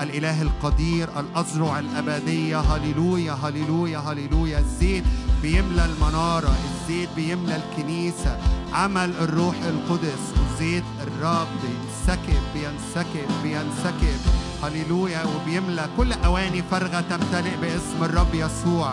الإله 0.00 0.42
القدير 0.42 1.08
الأزرع 1.20 1.78
الأبدية. 1.78 2.60
هللويا 2.60 3.32
هللويا 3.32 3.98
هللويا. 3.98 4.58
الزيت 4.58 5.04
بيملى 5.42 5.84
المنارة. 5.84 6.56
الزيت 6.64 7.08
بيملى 7.16 7.56
الكنيسة. 7.56 8.38
عمل 8.72 9.10
الروح 9.20 9.56
القدس. 9.62 10.34
وزيت 10.38 10.84
الرب 11.18 11.48
بينسكب 11.62 12.42
بينسكب 12.54 13.28
بينسكب. 13.42 14.20
هللويا. 14.62 15.22
وبيملى 15.24 15.88
كل 15.96 16.12
أواني 16.12 16.62
فارغة 16.70 17.00
تمتلئ 17.00 17.56
باسم 17.60 18.04
الرب 18.04 18.34
يسوع. 18.34 18.92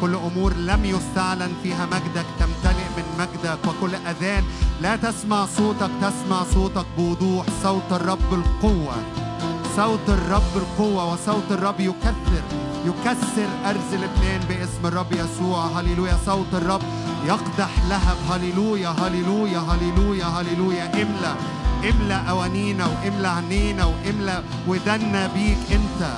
كل 0.00 0.14
أمور 0.14 0.54
لم 0.54 0.84
يستعلن 0.84 1.52
فيها 1.62 1.86
مجدك 1.86 2.26
تمتلئ 2.38 2.86
من 2.96 3.04
مجدك. 3.18 3.58
وكل 3.68 3.94
أذان 3.94 4.44
لا 4.82 4.96
تسمع 4.96 5.46
صوتك 5.46 5.90
تسمع 6.02 6.44
صوتك 6.54 6.86
بوضوح. 6.98 7.46
صوت 7.62 7.92
الرب 7.92 8.32
القوة 8.32 8.96
صوت 9.76 10.08
الرب 10.08 10.56
القوة 10.56 11.12
وصوت 11.12 11.50
الرب 11.50 11.80
يكثر 11.80 12.42
يكسر 12.86 13.48
أرز 13.66 13.94
لبنان 13.94 14.40
باسم 14.48 14.86
الرب 14.86 15.12
يسوع. 15.12 15.66
هللويا. 15.66 16.18
صوت 16.26 16.52
الرب 16.52 16.82
يقدح 17.26 17.70
لهب. 17.88 18.16
هللويا. 18.30 18.88
هللويا. 18.88 19.58
هللويا. 19.58 20.24
هللويا. 20.24 21.02
املى 21.02 21.34
املى 21.84 22.24
أوانينا 22.28 22.86
واملى 22.86 23.28
عينينا 23.28 23.84
واملى 23.84 24.44
ودنا 24.68 25.26
بيك 25.26 25.58
أنت. 25.72 26.16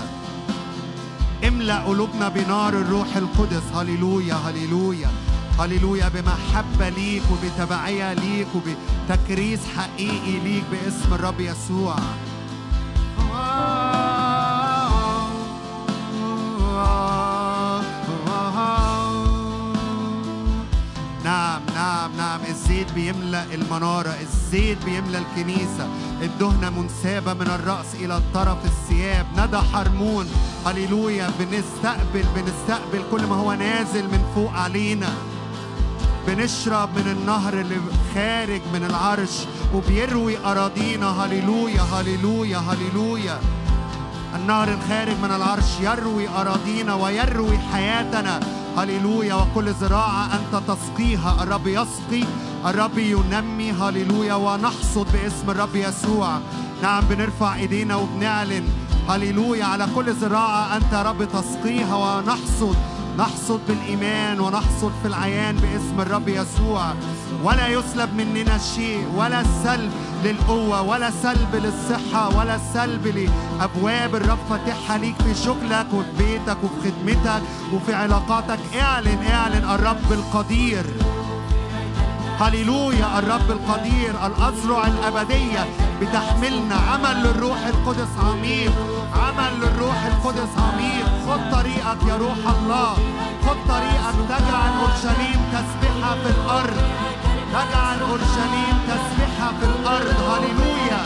املأ 1.49 1.79
قلوبنا 1.79 2.29
بنار 2.29 2.73
الروح 2.73 3.17
القدس. 3.17 3.63
هللويا 3.75 4.35
هللويا. 4.35 5.11
هللويا 5.59 6.09
بمحبة 6.09 6.89
ليك 6.89 7.23
وبتبعية 7.33 8.13
ليك 8.13 8.49
وبتكريس 8.55 9.61
حقيقي 9.77 10.39
ليك 10.45 10.65
باسم 10.71 11.15
الرب 11.15 11.41
يسوع. 11.41 11.97
الزيت 22.79 22.93
بيملأ 22.93 23.45
المنارة 23.55 24.17
الزيت 24.21 24.85
بيملأ 24.85 25.19
الكنيسة. 25.19 25.89
الدهنة 26.23 26.71
منسابة 26.71 27.35
من 27.35 27.47
الرأس 27.47 27.95
إلى 27.95 28.17
الطرف 28.17 28.65
الثياب. 28.65 29.27
ندى 29.37 29.57
حرمون. 29.57 30.27
هللويا. 30.67 31.31
بنستقبل 31.39 32.25
بنستقبل 32.37 33.03
كل 33.11 33.27
ما 33.27 33.37
هو 33.37 33.53
نازل 33.53 34.05
من 34.05 34.25
فوق 34.35 34.53
علينا. 34.53 35.09
بنشرب 36.27 36.89
من 36.99 37.17
النهر 37.19 37.55
اللي 37.55 37.77
خارج 38.15 38.61
من 38.73 38.85
العرش 38.85 39.47
وبيروي 39.75 40.39
أراضينا. 40.45 41.25
هللويا 41.25 41.83
هللويا 41.83 42.59
هللويا. 42.59 43.41
النهر 44.37 44.69
الخارج 44.69 45.17
من 45.23 45.31
العرش 45.31 45.81
يروي 45.81 46.29
أراضينا 46.29 46.95
ويروي 46.95 47.59
حياتنا. 47.59 48.41
هللويا 48.79 49.35
وكل 49.35 49.75
زراعة 49.75 50.29
أنت 50.35 50.63
تسقيها. 50.71 51.43
الرب 51.43 51.67
يسقي 51.67 52.25
الرب 52.67 52.99
ينمي. 52.99 53.73
هللويا 53.73 54.35
ونحصد 54.35 55.07
باسم 55.13 55.51
الرب 55.51 55.77
يسوع. 55.77 56.39
نعم 56.83 57.05
بنرفع 57.11 57.55
إيدينا 57.55 57.97
وبنعلن. 57.97 58.65
هللويا 59.09 59.65
على 59.65 59.87
كل 59.95 60.15
زراعة 60.15 60.77
أنت 60.77 60.95
رب 60.95 61.25
تسقيها. 61.25 61.97
ونحصد 61.97 62.77
نحصد 63.19 63.61
بالإيمان 63.69 64.41
ونحصد 64.41 64.93
في 65.03 65.09
العيان 65.09 65.57
باسم 65.57 66.01
الرب 66.01 66.29
يسوع. 66.29 66.95
ولا 67.45 67.69
يسلب 67.69 68.15
مننا 68.15 68.59
شيء 68.59 69.07
ولا 69.17 69.43
سلب 69.65 69.93
للقوة 70.25 70.83
ولا 70.83 71.11
سلب 71.11 71.55
للصحة 71.55 72.39
ولا 72.39 72.59
سلب 72.75 73.07
لأبواب 73.07 74.15
الرب. 74.15 74.39
فاتحها 74.51 74.99
ليك 74.99 75.15
في 75.23 75.35
شغلك 75.35 75.87
وفي 75.95 76.09
بيتك 76.19 76.57
وفي 76.65 76.91
خدمتك 76.91 77.43
وفي 77.73 77.95
علاقاتك. 77.95 78.59
اعلن 78.81 79.27
اعلن 79.31 79.71
الرب 79.71 80.13
القدير. 80.13 80.85
هللويا 82.41 83.19
الرب 83.19 83.51
القدير 83.51 84.27
الأزرع 84.27 84.87
الأبدية. 84.87 85.67
بتحملنا 86.01 86.75
عمل 86.75 87.23
للروح 87.23 87.67
القدس 87.67 88.13
عميق 88.19 88.73
عمل 89.23 89.61
للروح 89.61 90.05
القدس 90.05 90.53
عميق 90.59 91.07
خد 91.29 91.41
طريقك 91.53 92.09
يا 92.09 92.17
روح 92.17 92.39
الله. 92.59 92.93
خد 93.47 93.57
طريقك 93.69 94.17
تجعل 94.29 94.71
أورشليم 94.81 95.41
تسبحها 95.53 96.15
في 96.15 96.31
الأرض. 96.31 96.83
تجعل 97.53 98.01
أورشليم 98.01 98.77
تسبحها 98.89 99.49
في 99.61 99.65
الأرض. 99.65 100.19
هللويا. 100.31 101.01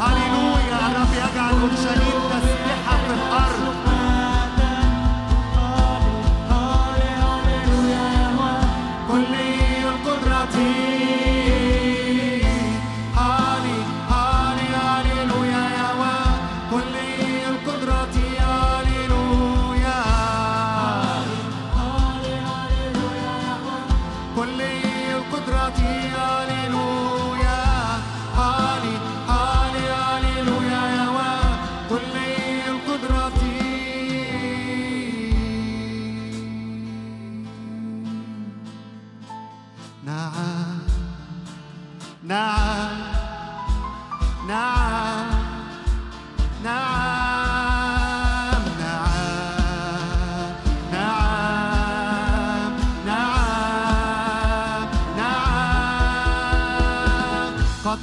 هللويا. 0.00 0.78
الرب 0.86 1.12
يجعل 1.12 1.54
أورشليم 1.60 2.19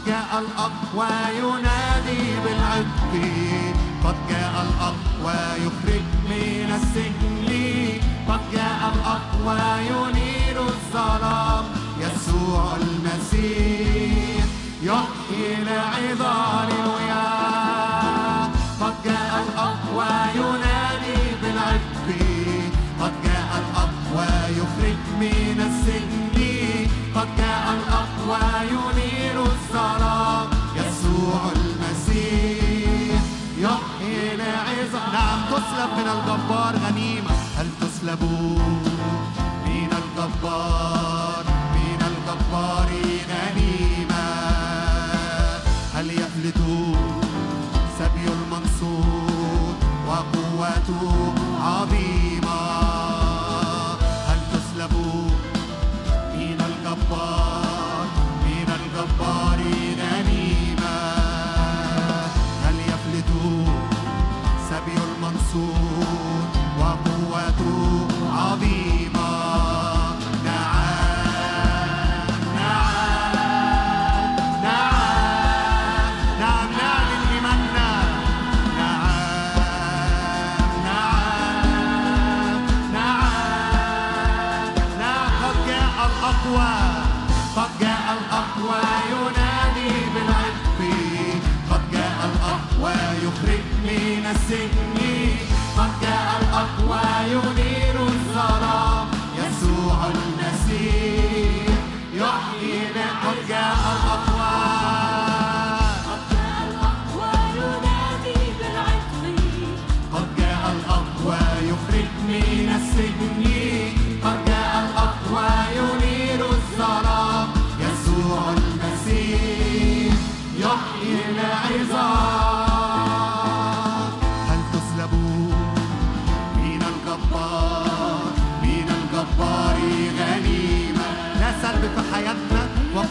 جاء 0.07 0.39
الأقوى 0.39 1.09
ينادي 1.37 2.23
بالعتق. 2.43 3.13
قد 4.03 4.15
جاء 4.29 4.67
الأقوى 4.67 5.65
يخرج 5.65 6.01
من 6.29 6.79
السجن. 6.81 7.47
قد 8.29 8.39
جاء 8.53 8.93
الأقوى 8.95 9.85
ينير 9.85 10.61
الظلام. 10.61 11.65
يسوع 11.99 12.75
المسيح. 12.75 13.86
ربنا 35.87 36.13
الجبار 36.13 36.75
غنيمة. 36.75 37.31
هل 37.57 37.67
تسلبون 37.81 38.56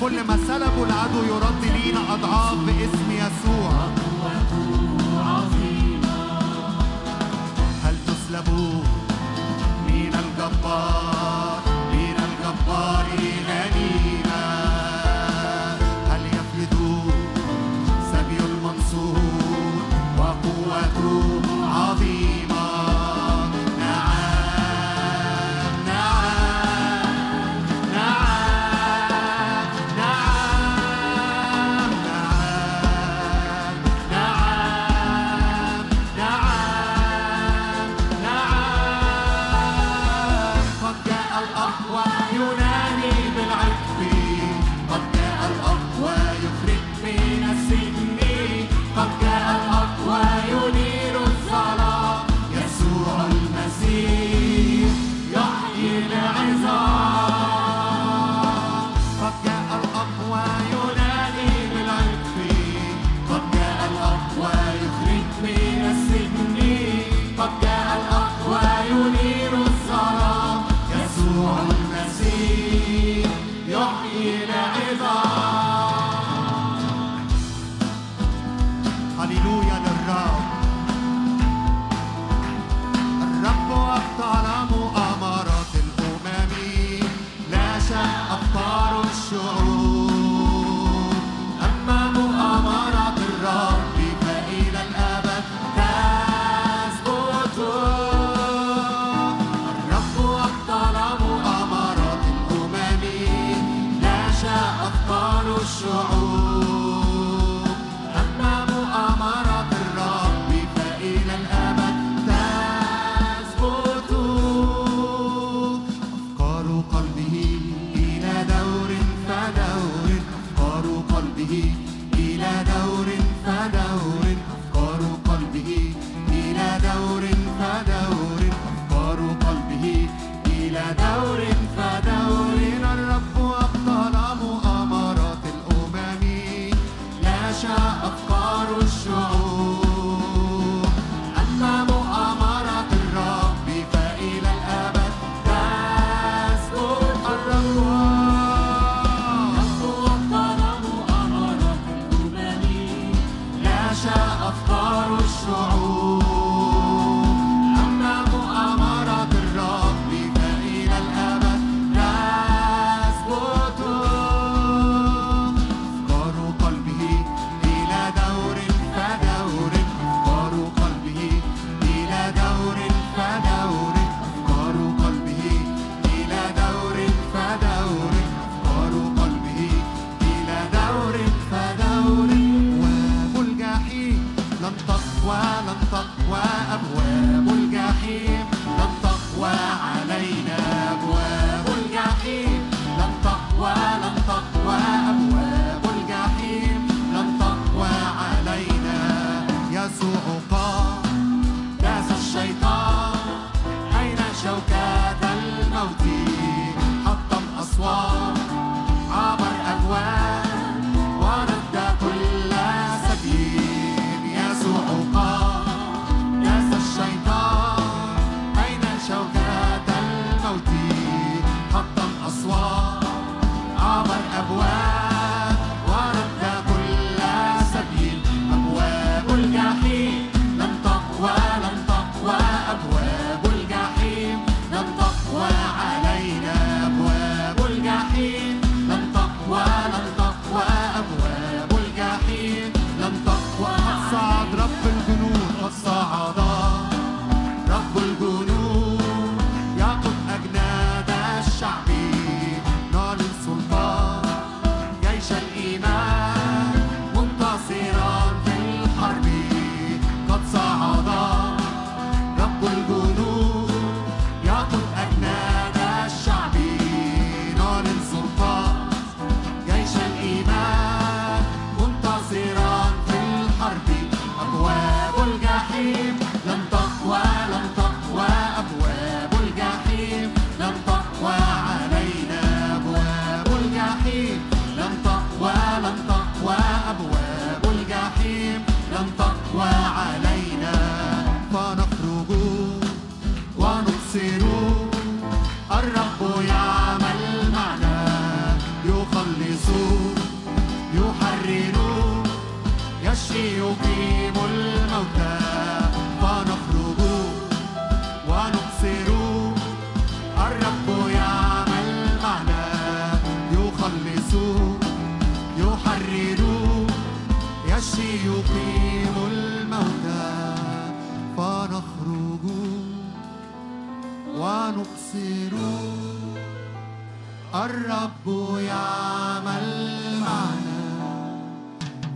كل 0.07 0.25
ما 0.25 0.39
سلبه 0.49 0.85
العدو 0.85 1.23
يرد 1.25 1.65
لينا 1.65 2.15
أضعاف 2.15 2.59
باسم 2.67 3.11
يسوع. 3.11 3.73
هل 7.85 7.97
تسلبوه 8.07 8.83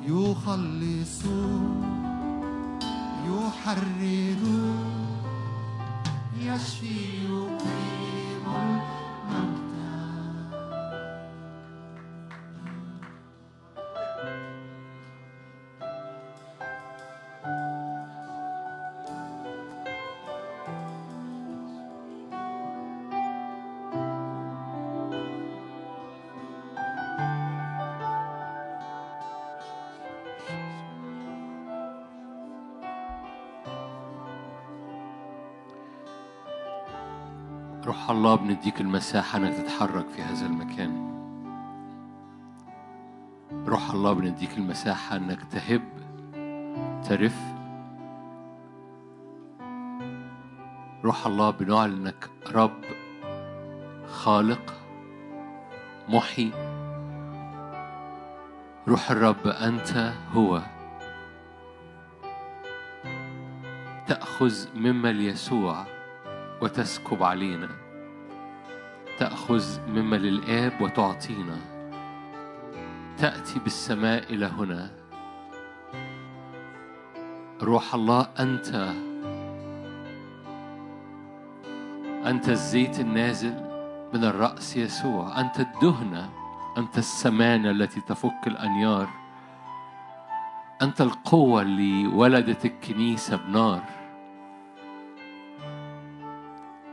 يخلص 0.06 1.22
يحرر 3.26 4.42
يشفي 6.40 6.96
يقيم. 7.24 7.89
روح 38.10 38.16
الله 38.16 38.34
بنديك 38.34 38.80
المساحة 38.80 39.38
إنك 39.38 39.56
تتحرك 39.56 40.08
في 40.08 40.22
هذا 40.22 40.46
المكان. 40.46 40.92
روح 43.66 43.90
الله 43.90 44.12
بنديك 44.12 44.58
المساحة 44.58 45.16
إنك 45.16 45.38
تهب 45.52 45.82
ترف. 47.08 47.38
روح 51.04 51.26
الله 51.26 51.50
بنعلن 51.50 52.06
إنك 52.06 52.30
رب 52.52 52.80
خالق 54.08 54.74
محي. 56.08 56.50
روح 58.88 59.10
الرب 59.10 59.46
أنت 59.46 60.12
هو. 60.34 60.62
تأخذ 64.06 64.66
مما 64.76 65.12
ليسوع 65.12 65.84
وتسكب 66.62 67.22
علينا. 67.22 67.79
تأخذ 69.50 69.80
مما 69.88 70.16
للآب 70.16 70.80
وتعطينا. 70.80 71.56
تأتي 73.18 73.58
بالسماء 73.58 74.32
إلى 74.32 74.46
هنا. 74.46 74.90
روح 77.62 77.94
الله 77.94 78.28
أنت 78.40 78.92
أنت 82.26 82.48
الزيت 82.48 83.00
النازل 83.00 83.54
من 84.14 84.24
الرأس 84.24 84.76
يسوع. 84.76 85.40
أنت 85.40 85.60
الدهنة 85.60 86.30
أنت 86.78 86.98
السمانة 86.98 87.70
التي 87.70 88.00
تفك 88.00 88.46
الأنيار. 88.46 89.08
أنت 90.82 91.00
القوة 91.00 91.62
اللي 91.62 92.06
ولدت 92.06 92.64
الكنيسة 92.64 93.36
بنار. 93.36 93.99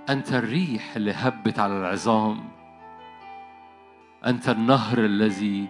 أنت 0.10 0.34
الريح 0.34 0.96
اللي 0.96 1.12
هبت 1.12 1.60
على 1.60 1.78
العظام. 1.78 2.44
أنت 4.26 4.50
النهر 4.50 4.98
الذي 5.06 5.68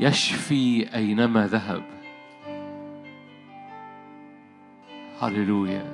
يشفي 0.00 0.94
أينما 0.94 1.46
ذهب. 1.46 1.82
هللويا. 5.22 5.84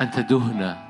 أنت 0.00 0.20
دهنة. 0.20 0.88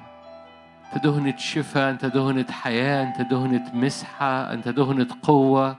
أنت 0.94 1.04
دهنة 1.04 1.36
شفاء 1.36 1.90
أنت 1.90 2.04
دهنة 2.06 2.46
حياة 2.50 3.02
أنت 3.02 3.30
دهنة 3.30 3.74
مسحة 3.74 4.52
أنت 4.52 4.68
دهنة 4.68 5.06
قوة. 5.22 5.76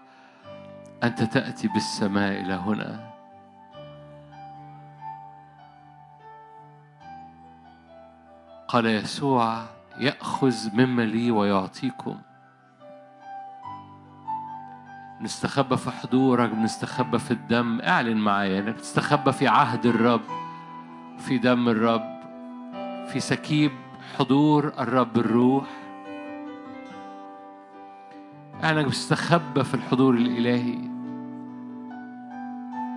أنت 1.03 1.23
تأتي 1.23 1.67
بالسماء 1.67 2.41
إلى 2.41 2.53
هنا. 2.53 3.10
قال 8.71 8.85
يسوع 8.85 9.63
يأخذ 9.99 10.55
مما 10.73 11.01
لي 11.01 11.31
ويعطيكم. 11.31 12.17
نستخبى 15.21 15.77
في 15.77 15.91
حضورك 15.91 16.49
بنستخبى 16.49 17.19
في 17.19 17.31
الدم. 17.31 17.81
اعلن 17.81 18.17
معايا 18.17 18.59
إنك 18.59 18.75
تستخبى 18.75 19.31
في 19.31 19.47
عهد 19.47 19.85
الرب 19.85 20.21
في 21.17 21.37
دم 21.37 21.69
الرب 21.69 22.21
في 23.07 23.19
سكيب 23.19 23.71
حضور 24.17 24.73
الرب 24.79 25.17
الروح. 25.17 25.67
اعلنك 28.63 28.85
بتستخبى 28.85 29.63
في 29.63 29.73
الحضور 29.73 30.13
الإلهي. 30.13 30.77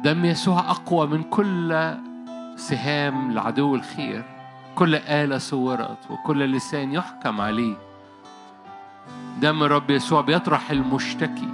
دم 0.05 0.25
يسوع 0.25 0.70
أقوى 0.70 1.07
من 1.07 1.22
كل 1.22 1.95
سهام 2.57 3.33
لعدو 3.33 3.75
الخير. 3.75 4.34
كل 4.75 4.95
آلة 4.95 5.39
صورت 5.39 5.99
وكل 6.11 6.53
لسان 6.53 6.93
يحكم 6.93 7.41
عليه. 7.41 7.75
دم 9.41 9.62
الرب 9.62 9.91
يسوع 9.91 10.20
بيطرح 10.20 10.70
المشتكي. 10.70 11.49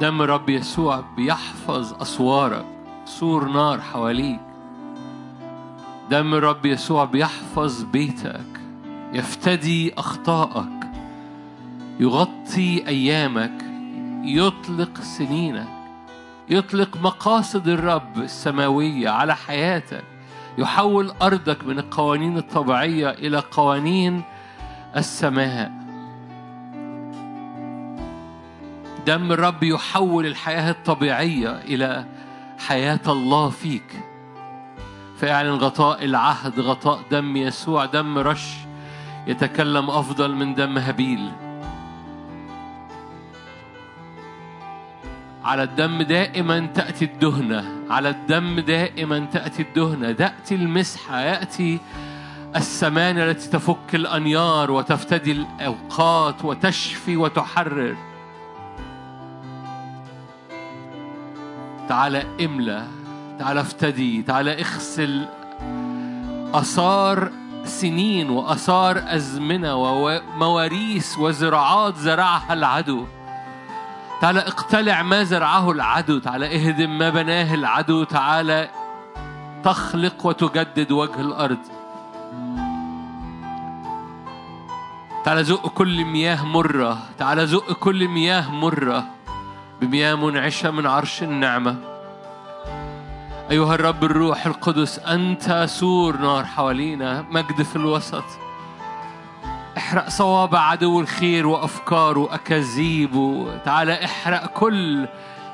دم 0.00 0.22
الرب 0.22 0.48
يسوع 0.48 1.04
بيحفظ 1.16 2.02
أسوارك 2.02 2.66
سور 3.04 3.48
نار 3.48 3.80
حواليك. 3.80 4.40
دم 6.10 6.34
الرب 6.34 6.66
يسوع 6.66 7.04
بيحفظ 7.04 7.82
بيتك 7.82 8.60
يفتدي 9.12 9.94
أخطائك 9.98 10.86
يغطي 12.00 12.86
أيامك 12.88 13.64
يطلق 14.24 15.00
سنينك 15.00 15.68
يطلق 16.48 16.96
مقاصد 16.96 17.68
الرب 17.68 18.18
السماوية 18.18 19.08
على 19.08 19.36
حياتك. 19.36 20.15
يحول 20.58 21.12
أرضك 21.22 21.64
من 21.64 21.78
القوانين 21.78 22.38
الطبيعية 22.38 23.10
إلى 23.10 23.38
قوانين 23.38 24.22
السماء. 24.96 25.72
دم 29.06 29.32
الرب 29.32 29.62
يحول 29.62 30.26
الحياة 30.26 30.70
الطبيعية 30.70 31.50
إلى 31.50 32.06
حياة 32.58 33.00
الله 33.06 33.50
فيك. 33.50 34.00
فاعلن 35.16 35.54
غطاء 35.54 36.04
العهد 36.04 36.60
غطاء 36.60 37.00
دم 37.10 37.36
يسوع 37.36 37.84
دم 37.84 38.18
رش 38.18 38.54
يتكلم 39.26 39.90
أفضل 39.90 40.34
من 40.34 40.54
دم 40.54 40.78
هابيل. 40.78 41.45
على 45.46 45.62
الدم 45.62 46.02
دائما 46.02 46.66
تأتي 46.66 47.04
الدهنة. 47.04 47.64
على 47.90 48.08
الدم 48.08 48.60
دائما 48.60 49.18
تأتي 49.32 49.62
الدهنة. 49.62 50.12
تأتي 50.12 50.54
المسحة. 50.54 51.20
يأتي 51.20 51.78
السمانة 52.56 53.24
التي 53.24 53.50
تفك 53.50 53.94
الأنيار 53.94 54.70
وتفتدي 54.70 55.32
الأوقات 55.32 56.44
وتشفي 56.44 57.16
وتحرر. 57.16 57.96
تعالى 61.88 62.22
املى 62.44 62.82
تعالى 63.38 63.60
افتدي. 63.60 64.22
تعالى 64.22 64.60
اغسل. 64.60 65.24
آثار 66.54 67.30
سنين 67.64 68.30
وآثار 68.30 69.02
أزمنة 69.06 69.74
ومواريث 69.74 71.18
وزراعات 71.18 71.96
زرعها 71.96 72.52
العدو. 72.52 73.06
تعالى 74.20 74.40
اقتلع 74.40 75.02
ما 75.02 75.24
زرعه 75.24 75.70
العدو 75.70 76.18
تعالى 76.18 76.46
اهدم 76.56 76.98
ما 76.98 77.10
بناه 77.10 77.54
العدو 77.54 78.04
تعالى 78.04 78.70
تخلق 79.64 80.26
وتجدد 80.26 80.92
وجه 80.92 81.20
الأرض. 81.20 81.58
تعالى 85.24 85.44
زق 85.44 85.68
كل 85.68 86.04
مياه 86.04 86.44
مرة 86.46 86.98
تعالى 87.18 87.46
زق 87.46 87.72
كل 87.72 88.08
مياه 88.08 88.50
مرة 88.50 89.04
بمياه 89.80 90.14
منعشة 90.14 90.70
من 90.70 90.86
عرش 90.86 91.22
النعمة. 91.22 91.76
أيها 93.50 93.74
الرب 93.74 94.04
الروح 94.04 94.46
القدس 94.46 94.98
أنت 94.98 95.66
سور 95.68 96.16
نار 96.16 96.44
حوالينا 96.44 97.24
مجد 97.30 97.62
في 97.62 97.76
الوسط. 97.76 98.24
احرق 99.86 100.08
صوابع 100.08 100.60
عدو 100.60 101.00
الخير 101.00 101.46
وأفكاره 101.46 102.18
وأكاذيبه 102.18 103.58
تعالى 103.64 104.04
احرق 104.04 104.46
كل 104.46 105.08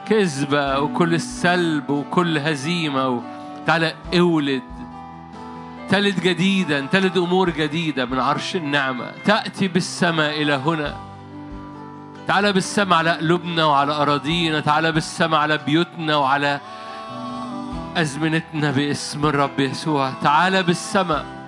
كذبة 0.06 0.78
وكل 0.78 1.14
السلب 1.14 1.90
وكل 1.90 2.38
هزيمة. 2.38 3.22
تعالى 3.66 3.94
اولد. 4.18 4.62
تلد 5.88 6.20
جديدا 6.20 6.86
تلد 6.86 7.18
أمور 7.18 7.50
جديدة 7.50 8.04
من 8.04 8.18
عرش 8.20 8.56
النعمة. 8.56 9.10
تأتي 9.24 9.68
بالسماء 9.68 10.42
إلى 10.42 10.54
هنا. 10.54 10.96
تعالى 12.28 12.52
بالسمع 12.52 12.96
على 12.96 13.10
قلوبنا 13.10 13.64
وعلى 13.64 13.92
أراضينا. 13.92 14.60
تعالى 14.60 14.92
بالسمع 14.92 15.38
على 15.38 15.58
بيوتنا 15.58 16.16
وعلى 16.16 16.60
أزمنتنا 17.96 18.70
باسم 18.70 19.26
الرب 19.26 19.60
يسوع. 19.60 20.12
تعالى 20.22 20.62
بالسمع 20.62 21.41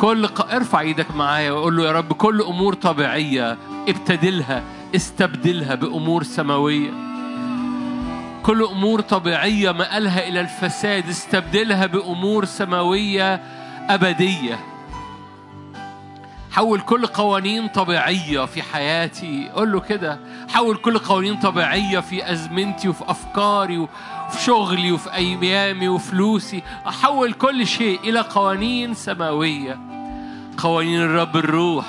كل. 0.00 0.28
ارفع 0.52 0.80
إيدك 0.80 1.16
معايا 1.16 1.52
وقول 1.52 1.76
له 1.76 1.84
يا 1.84 1.92
رب 1.92 2.12
كل 2.12 2.42
أمور 2.42 2.74
طبيعية 2.74 3.58
ابتدلها 3.88 4.62
استبدلها 4.96 5.74
بأمور 5.74 6.22
سماوية. 6.22 6.90
كل 8.42 8.62
أمور 8.62 9.00
طبيعية 9.00 9.72
مآلها 9.72 10.28
إلى 10.28 10.40
الفساد 10.40 11.08
استبدلها 11.08 11.86
بأمور 11.86 12.44
سماوية 12.44 13.40
أبدية. 13.90 14.60
حول 16.50 16.80
كل 16.80 17.06
قوانين 17.06 17.68
طبيعية 17.68 18.44
في 18.44 18.62
حياتي. 18.62 19.50
قول 19.54 19.72
له 19.72 19.80
كده. 19.80 20.20
حول 20.48 20.76
كل 20.76 20.98
قوانين 20.98 21.36
طبيعية 21.36 22.00
في 22.00 22.32
أزمنتي 22.32 22.88
وفي 22.88 23.04
أفكاري 23.10 23.78
وفي 23.78 24.42
شغلي 24.44 24.92
وفي 24.92 25.14
أيامي 25.14 25.88
وفلوسي. 25.88 26.62
أحول 26.88 27.32
كل 27.32 27.66
شيء 27.66 28.00
إلى 28.04 28.20
قوانين 28.20 28.94
سماوية. 28.94 29.89
قوانين 30.56 31.00
الرب 31.00 31.36
الروح. 31.36 31.86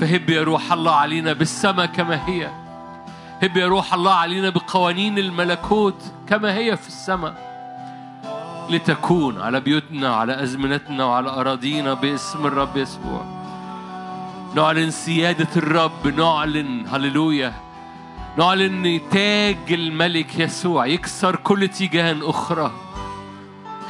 فهب 0.00 0.30
يا 0.30 0.42
روح 0.42 0.72
الله 0.72 0.92
علينا 0.92 1.32
بالسماء 1.32 1.86
كما 1.86 2.28
هي. 2.28 2.50
هب 3.42 3.56
يا 3.56 3.66
روح 3.66 3.94
الله 3.94 4.14
علينا 4.14 4.50
بقوانين 4.50 5.18
الملكوت 5.18 6.02
كما 6.28 6.54
هي 6.54 6.76
في 6.76 6.88
السماء. 6.88 7.50
لتكون 8.70 9.40
على 9.40 9.60
بيوتنا 9.60 10.10
وعلى 10.10 10.42
أزمنتنا 10.42 11.04
وعلى 11.04 11.30
أراضينا 11.30 11.94
باسم 11.94 12.46
الرب 12.46 12.76
يسوع. 12.76 13.24
نعلن 14.54 14.90
سيادة 14.90 15.48
الرب 15.56 16.06
نعلن 16.16 16.86
هللويا. 16.88 17.52
نعلن 18.38 19.00
تاج 19.10 19.72
الملك 19.72 20.38
يسوع 20.38 20.86
يكسر 20.86 21.36
كل 21.36 21.68
تيجان 21.68 22.20
أخرى. 22.22 22.72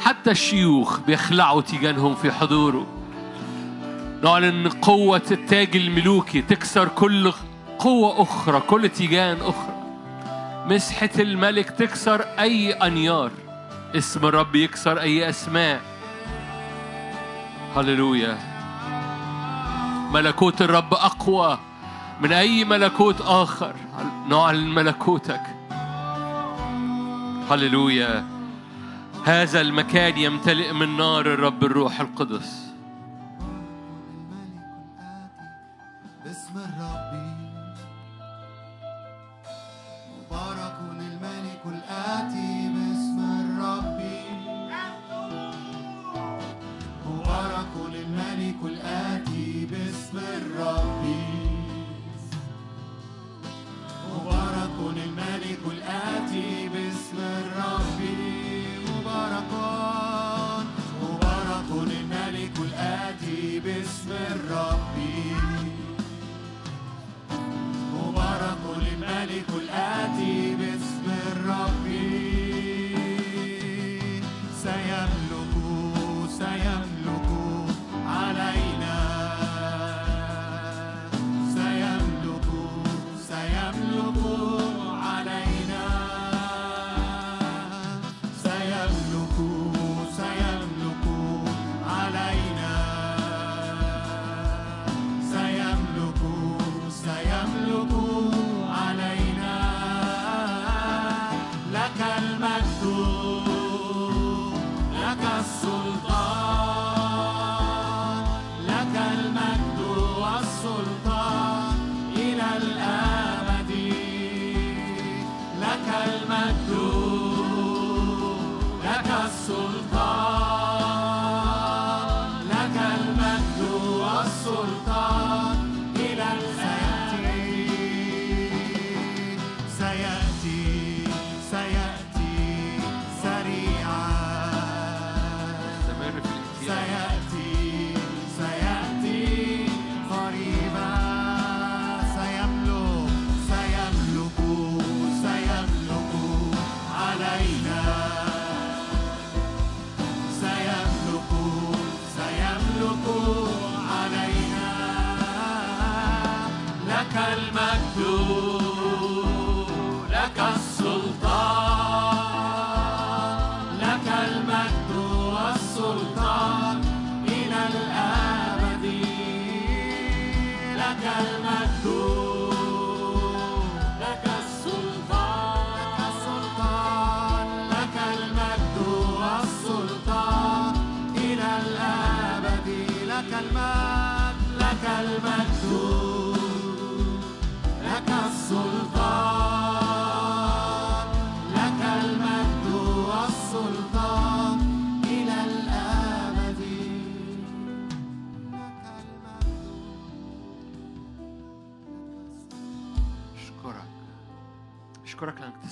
حتى 0.01 0.31
الشيوخ 0.31 0.99
بيخلعوا 0.99 1.61
تيجانهم 1.61 2.15
في 2.15 2.31
حضوره. 2.31 2.85
نعلن 4.23 4.69
قوة 4.69 5.21
التاج 5.31 5.75
الملوكي 5.75 6.41
تكسر 6.41 6.87
كل 6.87 7.33
قوة 7.79 8.21
أخرى 8.21 8.59
كل 8.59 8.89
تيجان 8.89 9.37
أخرى. 9.41 9.75
مسحة 10.65 11.09
الملك 11.19 11.69
تكسر 11.69 12.21
أي 12.21 12.73
أنيار. 12.73 13.31
اسم 13.95 14.25
الرب 14.25 14.55
يكسر 14.55 14.99
أي 14.99 15.29
أسماء. 15.29 15.81
هللويا. 17.75 18.37
ملكوت 20.13 20.61
الرب 20.61 20.93
أقوى 20.93 21.59
من 22.21 22.31
أي 22.31 22.65
ملكوت 22.65 23.21
آخر. 23.21 23.75
نعلن 24.29 24.73
ملكوتك. 24.73 25.41
هللويا. 27.51 28.25
هذا 29.25 29.61
المكان 29.61 30.17
يمتلئ 30.17 30.73
من 30.73 30.97
نار 30.97 31.21
الرب 31.21 31.63
الروح 31.63 31.99
القدس. 31.99 32.60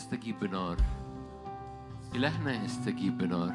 تستجيب 0.09 0.39
بنار. 0.39 0.77
إلهنا 2.15 2.63
يستجيب 2.63 3.17
بنار. 3.17 3.53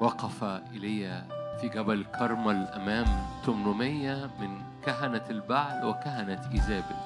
وقف 0.00 0.44
إيليا 0.44 1.24
في 1.60 1.68
جبل 1.68 2.04
كرمل 2.18 2.66
أمام 2.66 3.06
800 3.46 4.30
من 4.40 4.58
كهنة 4.86 5.22
البعل 5.30 5.84
وكهنة 5.84 6.50
إيزابل. 6.52 6.98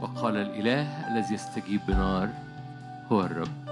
وقال 0.00 0.36
الإله 0.36 1.08
الذي 1.08 1.34
يستجيب 1.34 1.80
بنار 1.88 2.28
هو 3.12 3.20
الرب. 3.20 3.68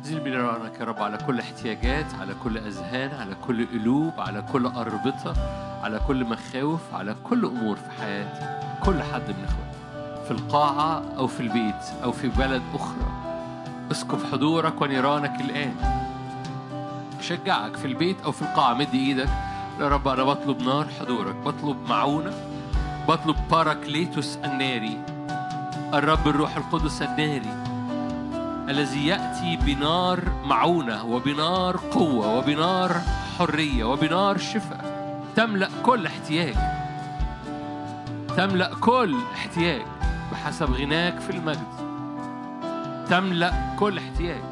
نزل 0.00 0.20
بنيرانك 0.20 0.80
يا 0.80 0.84
رب 0.84 0.98
على 0.98 1.16
كل 1.16 1.40
احتياجات 1.40 2.14
على 2.14 2.34
كل 2.34 2.58
أذهان 2.58 3.20
على 3.20 3.34
كل 3.46 3.66
قلوب 3.66 4.12
على 4.18 4.42
كل 4.42 4.66
أربطة. 4.66 5.67
على 5.82 6.00
كل 6.06 6.24
مخاوف 6.24 6.80
على 6.94 7.16
كل 7.24 7.44
أمور 7.44 7.76
في 7.76 7.90
حياة 8.00 8.60
كل 8.84 9.02
حد 9.02 9.28
من 9.28 9.44
إخواتي 9.44 10.24
في 10.24 10.30
القاعة 10.30 11.02
أو 11.18 11.26
في 11.26 11.40
البيت 11.40 11.84
أو 12.04 12.12
في 12.12 12.28
بلد 12.28 12.62
أخرى. 12.74 13.08
اسكب 13.92 14.18
حضورك 14.32 14.80
ونيرانك 14.80 15.40
الآن. 15.40 15.74
أشجعك 17.20 17.76
في 17.76 17.84
البيت 17.84 18.16
أو 18.24 18.32
في 18.32 18.42
القاعة 18.42 18.74
مد 18.74 18.94
إيدك. 18.94 19.28
يا 19.80 19.88
رب 19.88 20.08
أنا 20.08 20.24
بطلب 20.24 20.62
نار 20.62 20.86
حضورك 21.00 21.34
بطلب 21.34 21.76
معونة 21.88 22.32
بطلب 23.08 23.36
باراكليتوس 23.50 24.38
الناري. 24.44 25.00
الرب 25.94 26.28
الروح 26.28 26.56
القدس 26.56 27.02
الناري 27.02 27.54
الذي 28.68 29.06
يأتي 29.06 29.56
بنار 29.56 30.20
معونة 30.44 31.04
وبنار 31.04 31.76
قوة 31.92 32.38
وبنار 32.38 33.00
حرية 33.38 33.84
وبنار 33.84 34.38
شفاء. 34.38 34.87
تملأ 35.38 35.68
كل 35.82 36.06
احتياج. 36.06 36.54
تملأ 38.36 38.74
كل 38.80 39.16
احتياج 39.34 39.82
بحسب 40.32 40.70
غناك 40.70 41.20
في 41.20 41.30
المجد. 41.30 41.66
تملأ 43.10 43.76
كل 43.78 43.98
احتياج. 43.98 44.42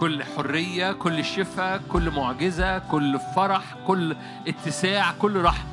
كل 0.00 0.24
حرية 0.24 0.92
كل 0.92 1.24
شفاء 1.24 1.82
كل 1.88 2.10
معجزة 2.10 2.78
كل 2.78 3.18
فرح 3.36 3.74
كل 3.86 4.16
اتساع 4.48 5.12
كل 5.18 5.42
رحمة. 5.42 5.70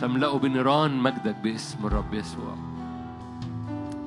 تملأه 0.00 0.38
بنيران 0.38 0.96
مجدك 0.96 1.36
باسم 1.36 1.86
الرب 1.86 2.14
يسوع. 2.14 2.56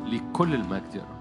لكل 0.05 0.53
المجد 0.53 0.95
يا 0.95 1.01
رب. 1.01 1.18